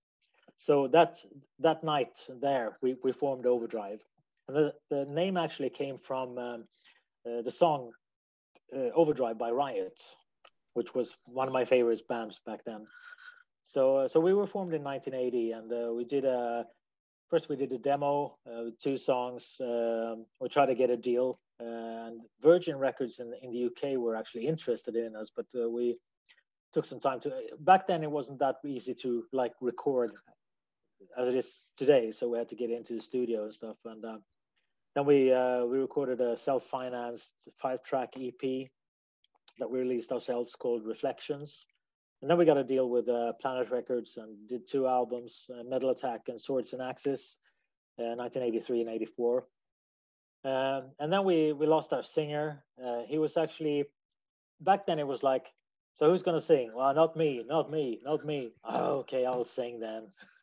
So 0.55 0.87
that 0.89 1.23
that 1.59 1.83
night 1.83 2.27
there, 2.41 2.77
we 2.81 2.95
we 3.03 3.11
formed 3.11 3.45
Overdrive, 3.45 4.01
and 4.47 4.57
the 4.57 4.73
the 4.89 5.05
name 5.05 5.37
actually 5.37 5.69
came 5.69 5.97
from 5.97 6.37
um, 6.37 6.63
uh, 7.27 7.41
the 7.41 7.51
song 7.51 7.91
uh, 8.75 8.89
Overdrive 8.95 9.37
by 9.37 9.51
Riot, 9.51 9.99
which 10.73 10.93
was 10.93 11.15
one 11.25 11.47
of 11.47 11.53
my 11.53 11.65
favorite 11.65 12.07
bands 12.07 12.41
back 12.45 12.63
then. 12.65 12.85
So 13.63 13.97
uh, 13.97 14.07
so 14.07 14.19
we 14.19 14.33
were 14.33 14.45
formed 14.47 14.73
in 14.73 14.83
1980, 14.83 15.51
and 15.51 15.71
uh, 15.71 15.93
we 15.93 16.03
did 16.03 16.25
a 16.25 16.65
first 17.29 17.49
we 17.49 17.55
did 17.55 17.71
a 17.71 17.77
demo 17.77 18.37
uh, 18.47 18.65
with 18.65 18.79
two 18.79 18.97
songs. 18.97 19.57
Um, 19.61 20.25
we 20.41 20.49
tried 20.49 20.67
to 20.67 20.75
get 20.75 20.89
a 20.89 20.97
deal, 20.97 21.39
and 21.59 22.21
Virgin 22.41 22.77
Records 22.77 23.19
in 23.19 23.33
in 23.41 23.51
the 23.51 23.65
UK 23.65 23.97
were 23.97 24.15
actually 24.15 24.47
interested 24.47 24.95
in 24.95 25.15
us, 25.15 25.31
but 25.35 25.45
uh, 25.55 25.69
we 25.69 25.97
took 26.73 26.85
some 26.85 26.99
time 26.99 27.19
to. 27.21 27.31
Back 27.59 27.87
then, 27.87 28.03
it 28.03 28.11
wasn't 28.11 28.39
that 28.39 28.57
easy 28.65 28.93
to 28.95 29.23
like 29.31 29.53
record 29.61 30.11
as 31.17 31.27
it 31.27 31.35
is 31.35 31.65
today, 31.77 32.11
so 32.11 32.29
we 32.29 32.37
had 32.37 32.49
to 32.49 32.55
get 32.55 32.69
into 32.69 32.93
the 32.93 33.01
studio 33.01 33.43
and 33.43 33.53
stuff, 33.53 33.77
and. 33.85 34.03
Uh, 34.03 34.17
then 34.95 35.05
we 35.05 35.33
uh, 35.33 35.65
we 35.65 35.79
recorded 35.79 36.21
a 36.21 36.37
self-financed 36.37 37.49
five-track 37.59 38.13
EP 38.15 38.69
that 39.59 39.69
we 39.69 39.79
released 39.79 40.11
ourselves 40.11 40.55
called 40.55 40.85
Reflections, 40.85 41.65
and 42.21 42.29
then 42.29 42.37
we 42.37 42.45
got 42.45 42.57
a 42.57 42.63
deal 42.63 42.89
with 42.89 43.09
uh, 43.09 43.33
Planet 43.41 43.69
Records 43.69 44.17
and 44.17 44.47
did 44.47 44.65
two 44.65 44.87
albums, 44.87 45.49
uh, 45.53 45.63
Metal 45.63 45.89
Attack 45.89 46.21
and 46.29 46.39
Swords 46.39 46.71
and 46.71 46.81
Axis, 46.81 47.37
Axes, 47.99 48.17
1983 48.17 48.77
uh, 48.77 48.81
and 48.81 48.89
84. 48.89 49.47
Um, 50.45 50.91
and 50.99 51.11
then 51.11 51.25
we 51.25 51.51
we 51.51 51.67
lost 51.67 51.91
our 51.93 52.03
singer. 52.03 52.63
Uh, 52.81 53.01
he 53.07 53.17
was 53.17 53.35
actually 53.35 53.83
back 54.61 54.85
then. 54.85 54.99
It 54.99 55.07
was 55.07 55.21
like, 55.21 55.47
so 55.95 56.09
who's 56.09 56.23
gonna 56.23 56.41
sing? 56.41 56.71
Well, 56.73 56.93
not 56.93 57.17
me, 57.17 57.43
not 57.45 57.69
me, 57.69 57.99
not 58.03 58.25
me. 58.25 58.53
Oh, 58.63 58.99
okay, 58.99 59.25
I'll 59.25 59.45
sing 59.45 59.79
then. 59.79 60.07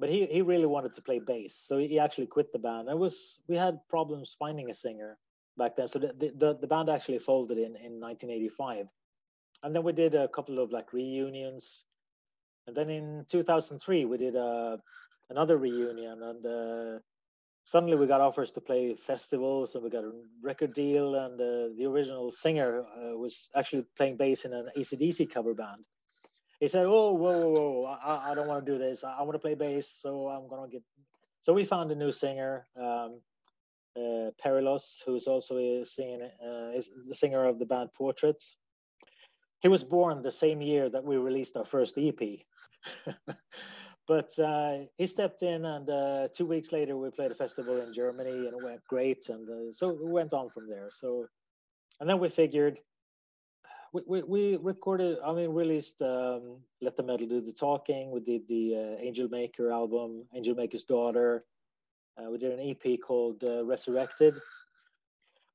but 0.00 0.08
he, 0.08 0.26
he 0.26 0.40
really 0.40 0.66
wanted 0.66 0.94
to 0.94 1.02
play 1.02 1.18
bass 1.18 1.54
so 1.54 1.78
he 1.78 1.98
actually 1.98 2.26
quit 2.26 2.52
the 2.52 2.58
band 2.58 2.88
it 2.88 2.98
was 2.98 3.38
we 3.46 3.56
had 3.56 3.78
problems 3.88 4.34
finding 4.38 4.70
a 4.70 4.72
singer 4.72 5.18
back 5.60 5.76
then 5.76 5.88
so 5.88 5.98
the, 5.98 6.12
the, 6.42 6.50
the 6.60 6.70
band 6.72 6.88
actually 6.88 7.18
folded 7.18 7.58
in 7.58 7.72
in 7.86 7.92
1985 8.00 8.88
and 9.62 9.74
then 9.74 9.82
we 9.82 9.92
did 9.92 10.14
a 10.14 10.28
couple 10.28 10.58
of 10.58 10.72
like 10.72 10.92
reunions 10.92 11.84
and 12.66 12.76
then 12.76 12.88
in 12.88 13.24
2003 13.30 14.04
we 14.04 14.16
did 14.16 14.36
a 14.36 14.40
uh, 14.40 14.76
another 15.34 15.56
reunion 15.58 16.18
and 16.30 16.42
uh, 16.46 16.98
suddenly 17.72 17.96
we 17.96 18.06
got 18.06 18.20
offers 18.20 18.50
to 18.50 18.60
play 18.60 18.96
festivals 18.96 19.74
and 19.74 19.84
we 19.84 19.90
got 19.90 20.02
a 20.02 20.12
record 20.42 20.72
deal 20.74 21.14
and 21.14 21.34
uh, 21.40 21.68
the 21.78 21.84
original 21.86 22.30
singer 22.30 22.72
uh, 22.80 23.16
was 23.16 23.48
actually 23.54 23.84
playing 23.96 24.16
bass 24.16 24.44
in 24.44 24.52
an 24.52 24.66
acdc 24.76 25.30
cover 25.30 25.54
band 25.54 25.84
he 26.60 26.68
said, 26.68 26.84
"Oh, 26.84 27.14
whoa, 27.14 27.48
whoa, 27.48 27.70
whoa! 27.70 27.84
I, 28.04 28.30
I 28.30 28.34
don't 28.34 28.46
want 28.46 28.64
to 28.64 28.72
do 28.72 28.78
this. 28.78 29.02
I, 29.02 29.16
I 29.18 29.22
want 29.22 29.32
to 29.32 29.38
play 29.38 29.54
bass, 29.54 29.90
so 30.00 30.28
I'm 30.28 30.46
gonna 30.46 30.68
get." 30.68 30.82
So 31.40 31.54
we 31.54 31.64
found 31.64 31.90
a 31.90 31.94
new 31.94 32.12
singer, 32.12 32.66
um, 32.76 33.22
uh, 33.96 34.30
Perilos, 34.42 35.02
who's 35.04 35.26
also 35.26 35.58
a 35.58 35.84
singing, 35.84 36.22
uh, 36.22 36.70
is 36.74 36.90
the 37.06 37.14
singer 37.14 37.44
of 37.44 37.58
the 37.58 37.66
band 37.66 37.90
Portraits. 37.92 38.56
He 39.60 39.68
was 39.68 39.84
born 39.84 40.22
the 40.22 40.30
same 40.30 40.62
year 40.62 40.88
that 40.88 41.04
we 41.04 41.16
released 41.16 41.56
our 41.56 41.64
first 41.64 41.98
EP. 41.98 42.18
but 44.08 44.38
uh, 44.38 44.78
he 44.96 45.06
stepped 45.06 45.42
in, 45.42 45.64
and 45.64 45.90
uh, 45.90 46.28
two 46.34 46.46
weeks 46.46 46.72
later, 46.72 46.96
we 46.96 47.10
played 47.10 47.30
a 47.30 47.34
festival 47.34 47.80
in 47.80 47.92
Germany, 47.92 48.30
and 48.30 48.54
it 48.54 48.64
went 48.64 48.80
great. 48.88 49.28
And 49.28 49.48
uh, 49.48 49.72
so 49.72 49.92
we 49.92 50.10
went 50.10 50.32
on 50.32 50.48
from 50.50 50.68
there. 50.68 50.88
So, 50.90 51.26
and 52.00 52.08
then 52.08 52.18
we 52.18 52.28
figured 52.28 52.78
we, 53.92 54.02
we, 54.06 54.22
we 54.22 54.56
recorded, 54.56 55.18
I 55.24 55.32
mean, 55.32 55.50
released 55.50 56.00
um, 56.02 56.58
Let 56.80 56.96
the 56.96 57.02
Metal 57.02 57.26
Do 57.26 57.40
the 57.40 57.52
Talking. 57.52 58.10
We 58.10 58.20
did 58.20 58.46
the 58.48 58.76
uh, 58.76 59.02
Angel 59.02 59.28
Maker 59.28 59.70
album, 59.70 60.24
Angel 60.34 60.54
Maker's 60.54 60.84
Daughter. 60.84 61.44
Uh, 62.18 62.30
we 62.30 62.38
did 62.38 62.58
an 62.58 62.60
EP 62.60 63.00
called 63.00 63.42
uh, 63.44 63.64
Resurrected. 63.64 64.34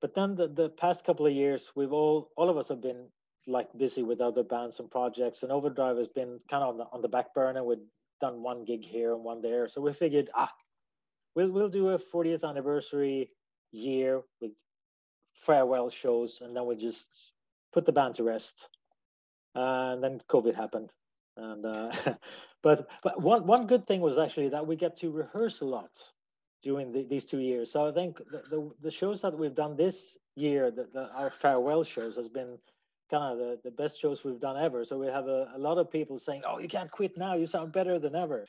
But 0.01 0.13
then 0.13 0.35
the, 0.35 0.47
the 0.47 0.69
past 0.69 1.05
couple 1.05 1.25
of 1.25 1.33
years, 1.33 1.71
we've 1.75 1.93
all, 1.93 2.31
all 2.37 2.49
of 2.49 2.57
us 2.57 2.69
have 2.69 2.81
been 2.81 3.07
like 3.47 3.67
busy 3.77 4.03
with 4.03 4.21
other 4.21 4.43
bands 4.43 4.79
and 4.79 4.89
projects, 4.89 5.43
and 5.43 5.51
Overdrive 5.51 5.97
has 5.97 6.07
been 6.07 6.39
kind 6.49 6.63
of 6.63 6.69
on 6.69 6.77
the, 6.77 6.85
on 6.91 7.01
the 7.01 7.07
back 7.07 7.33
burner. 7.33 7.63
We've 7.63 7.77
done 8.21 8.41
one 8.41 8.65
gig 8.65 8.83
here 8.83 9.13
and 9.13 9.23
one 9.23 9.41
there. 9.41 9.67
So 9.67 9.81
we 9.81 9.93
figured, 9.93 10.29
ah, 10.35 10.51
we'll, 11.35 11.51
we'll 11.51 11.69
do 11.69 11.89
a 11.89 11.99
40th 11.99 12.43
anniversary 12.43 13.31
year 13.71 14.21
with 14.41 14.51
farewell 15.33 15.89
shows, 15.89 16.41
and 16.41 16.55
then 16.55 16.65
we 16.65 16.75
just 16.75 17.33
put 17.73 17.85
the 17.85 17.91
band 17.91 18.15
to 18.15 18.23
rest. 18.23 18.69
and 19.53 20.03
then 20.03 20.21
COVID 20.29 20.55
happened. 20.55 20.89
And 21.37 21.65
uh, 21.65 21.91
but 22.63 22.89
but 23.03 23.21
one 23.21 23.45
one 23.45 23.67
good 23.67 23.85
thing 23.85 24.01
was 24.01 24.17
actually 24.17 24.49
that 24.49 24.65
we 24.65 24.75
get 24.75 24.97
to 24.97 25.11
rehearse 25.11 25.61
a 25.61 25.65
lot 25.65 25.91
during 26.65 26.91
the, 26.91 27.03
these 27.03 27.23
two 27.23 27.37
years. 27.37 27.71
So 27.71 27.87
I 27.87 27.91
think 27.91 28.17
the, 28.17 28.41
the, 28.49 28.71
the 28.81 28.91
shows 28.91 29.21
that 29.21 29.37
we've 29.37 29.53
done 29.53 29.77
this 29.77 30.17
year, 30.35 30.71
the, 30.71 31.09
our 31.15 31.29
farewell 31.29 31.83
shows, 31.83 32.15
has 32.15 32.27
been 32.27 32.57
kind 33.11 33.31
of 33.31 33.37
the, 33.37 33.59
the 33.63 33.71
best 33.71 33.99
shows 33.99 34.23
we've 34.23 34.39
done 34.39 34.57
ever. 34.57 34.83
So 34.83 34.97
we 34.97 35.05
have 35.05 35.27
a, 35.27 35.51
a 35.55 35.59
lot 35.59 35.77
of 35.77 35.91
people 35.91 36.17
saying, 36.17 36.41
"Oh, 36.45 36.57
you 36.59 36.67
can't 36.67 36.89
quit 36.89 37.17
now. 37.17 37.35
You 37.35 37.45
sound 37.45 37.71
better 37.71 37.99
than 37.99 38.15
ever." 38.15 38.47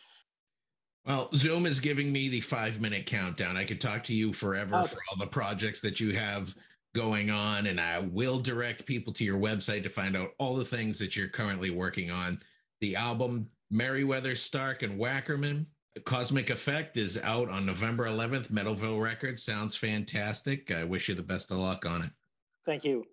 Well, 1.05 1.29
Zoom 1.35 1.67
is 1.67 1.79
giving 1.79 2.11
me 2.11 2.29
the 2.29 2.41
five 2.41 2.81
minute 2.81 3.05
countdown. 3.05 3.57
I 3.57 3.65
could 3.65 3.81
talk 3.81 4.03
to 4.05 4.15
you 4.15 4.33
forever 4.33 4.77
okay. 4.77 4.89
for 4.89 4.99
all 5.11 5.19
the 5.19 5.31
projects 5.31 5.81
that 5.83 6.01
you 6.01 6.15
have 6.15 6.55
going 6.95 7.31
on, 7.31 7.67
and 7.67 7.79
I 7.79 7.99
will 7.99 8.41
direct 8.41 8.87
people 8.87 9.13
to 9.13 9.25
your 9.25 9.39
website 9.39 9.83
to 9.83 9.91
find 9.91 10.17
out 10.17 10.31
all 10.39 10.57
the 10.57 10.65
things 10.65 10.99
that 11.01 11.15
you're 11.15 11.29
currently 11.29 11.69
working 11.69 12.11
on. 12.11 12.41
The 12.81 12.97
album 12.97 13.51
Merryweather, 13.71 14.35
Stark, 14.35 14.83
and 14.83 14.99
Wackerman. 14.99 15.67
Cosmic 16.05 16.51
Affect 16.51 16.97
is 16.97 17.19
out 17.23 17.49
on 17.49 17.65
November 17.65 18.07
11th, 18.07 18.51
Metalville 18.51 19.01
Records. 19.01 19.43
Sounds 19.43 19.75
fantastic. 19.75 20.71
I 20.71 20.85
wish 20.85 21.09
you 21.09 21.15
the 21.15 21.23
best 21.23 21.51
of 21.51 21.59
luck 21.59 21.87
on 21.87 22.03
it. 22.03 22.11
Thank 22.65 22.85
you. 22.85 23.05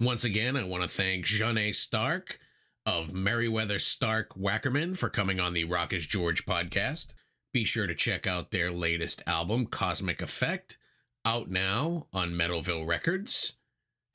Once 0.00 0.24
again, 0.24 0.56
I 0.56 0.64
want 0.64 0.82
to 0.82 0.88
thank 0.88 1.24
Janne 1.24 1.74
Stark 1.74 2.38
of 2.86 3.12
Merryweather 3.12 3.78
Stark 3.78 4.34
Wackerman 4.34 4.96
for 4.96 5.08
coming 5.08 5.40
on 5.40 5.52
the 5.52 5.64
Rock 5.64 5.92
is 5.92 6.06
George 6.06 6.46
podcast. 6.46 7.14
Be 7.52 7.64
sure 7.64 7.86
to 7.86 7.94
check 7.94 8.26
out 8.26 8.50
their 8.50 8.70
latest 8.70 9.22
album, 9.26 9.66
Cosmic 9.66 10.22
Affect 10.22 10.78
out 11.24 11.50
now 11.50 12.06
on 12.12 12.32
Metalville 12.32 12.86
Records. 12.86 13.54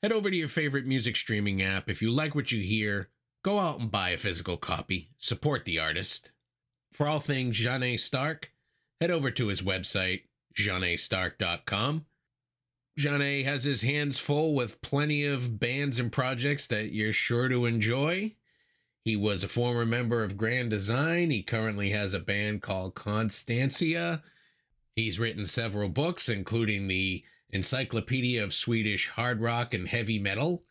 Head 0.02 0.12
over 0.12 0.30
to 0.30 0.36
your 0.36 0.48
favorite 0.48 0.86
music 0.86 1.16
streaming 1.16 1.62
app. 1.62 1.88
If 1.88 2.02
you 2.02 2.10
like 2.10 2.34
what 2.34 2.50
you 2.50 2.62
hear, 2.62 3.10
go 3.42 3.58
out 3.58 3.78
and 3.78 3.90
buy 3.90 4.10
a 4.10 4.18
physical 4.18 4.56
copy. 4.56 5.10
Support 5.18 5.64
the 5.64 5.78
artist. 5.78 6.32
For 6.94 7.06
all 7.06 7.20
things 7.20 7.60
Janne 7.60 8.00
Stark, 8.00 8.52
head 9.00 9.10
over 9.10 9.30
to 9.32 9.48
his 9.48 9.60
website, 9.60 10.22
jannestark.com. 10.56 12.06
Janne 12.98 13.44
has 13.44 13.64
his 13.64 13.82
hands 13.82 14.18
full 14.18 14.54
with 14.54 14.80
plenty 14.80 15.26
of 15.26 15.60
bands 15.60 15.98
and 15.98 16.10
projects 16.10 16.66
that 16.68 16.92
you're 16.92 17.12
sure 17.12 17.48
to 17.48 17.66
enjoy. 17.66 18.36
He 19.04 19.16
was 19.16 19.44
a 19.44 19.48
former 19.48 19.84
member 19.84 20.24
of 20.24 20.38
Grand 20.38 20.70
Design. 20.70 21.30
He 21.30 21.42
currently 21.42 21.90
has 21.90 22.14
a 22.14 22.20
band 22.20 22.62
called 22.62 22.94
Constancia 22.94 24.22
He's 24.96 25.18
written 25.18 25.44
several 25.44 25.88
books, 25.88 26.28
including 26.28 26.86
the 26.86 27.24
Encyclopedia 27.50 28.42
of 28.42 28.54
Swedish 28.54 29.08
Hard 29.08 29.40
Rock 29.40 29.74
and 29.74 29.88
Heavy 29.88 30.20
Metal, 30.20 30.64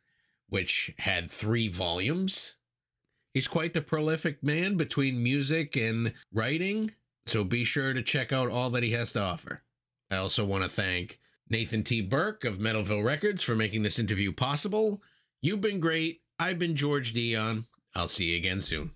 which 0.48 0.94
had 1.00 1.30
three 1.30 1.68
volumes. 1.68 2.56
He's 3.34 3.48
quite 3.48 3.74
the 3.74 3.82
prolific 3.82 4.44
man 4.44 4.76
between 4.78 5.24
music 5.24 5.76
and 5.76 6.14
writing, 6.32 6.92
so 7.26 7.44
be 7.44 7.64
sure 7.64 7.94
to 7.94 8.04
check 8.04 8.32
out 8.32 8.52
all 8.52 8.70
that 8.72 8.84
he 8.84 8.92
has 8.92 9.12
to 9.14 9.22
offer. 9.22 9.64
I 10.12 10.18
also 10.18 10.46
want 10.46 10.64
to 10.64 10.70
thank 10.70 11.20
Nathan 11.50 11.84
T. 11.84 12.02
Burke 12.02 12.46
of 12.46 12.60
Metalville 12.60 13.04
Records 13.04 13.42
for 13.42 13.56
making 13.56 13.82
this 13.82 13.98
interview 13.98 14.32
possible. 14.32 15.02
You've 15.42 15.62
been 15.62 15.80
great. 15.80 16.22
I've 16.40 16.60
been 16.60 16.76
George 16.76 17.14
Dionne. 17.14 17.66
I'll 17.96 18.08
see 18.08 18.26
you 18.32 18.38
again 18.38 18.62
soon. 18.62 18.92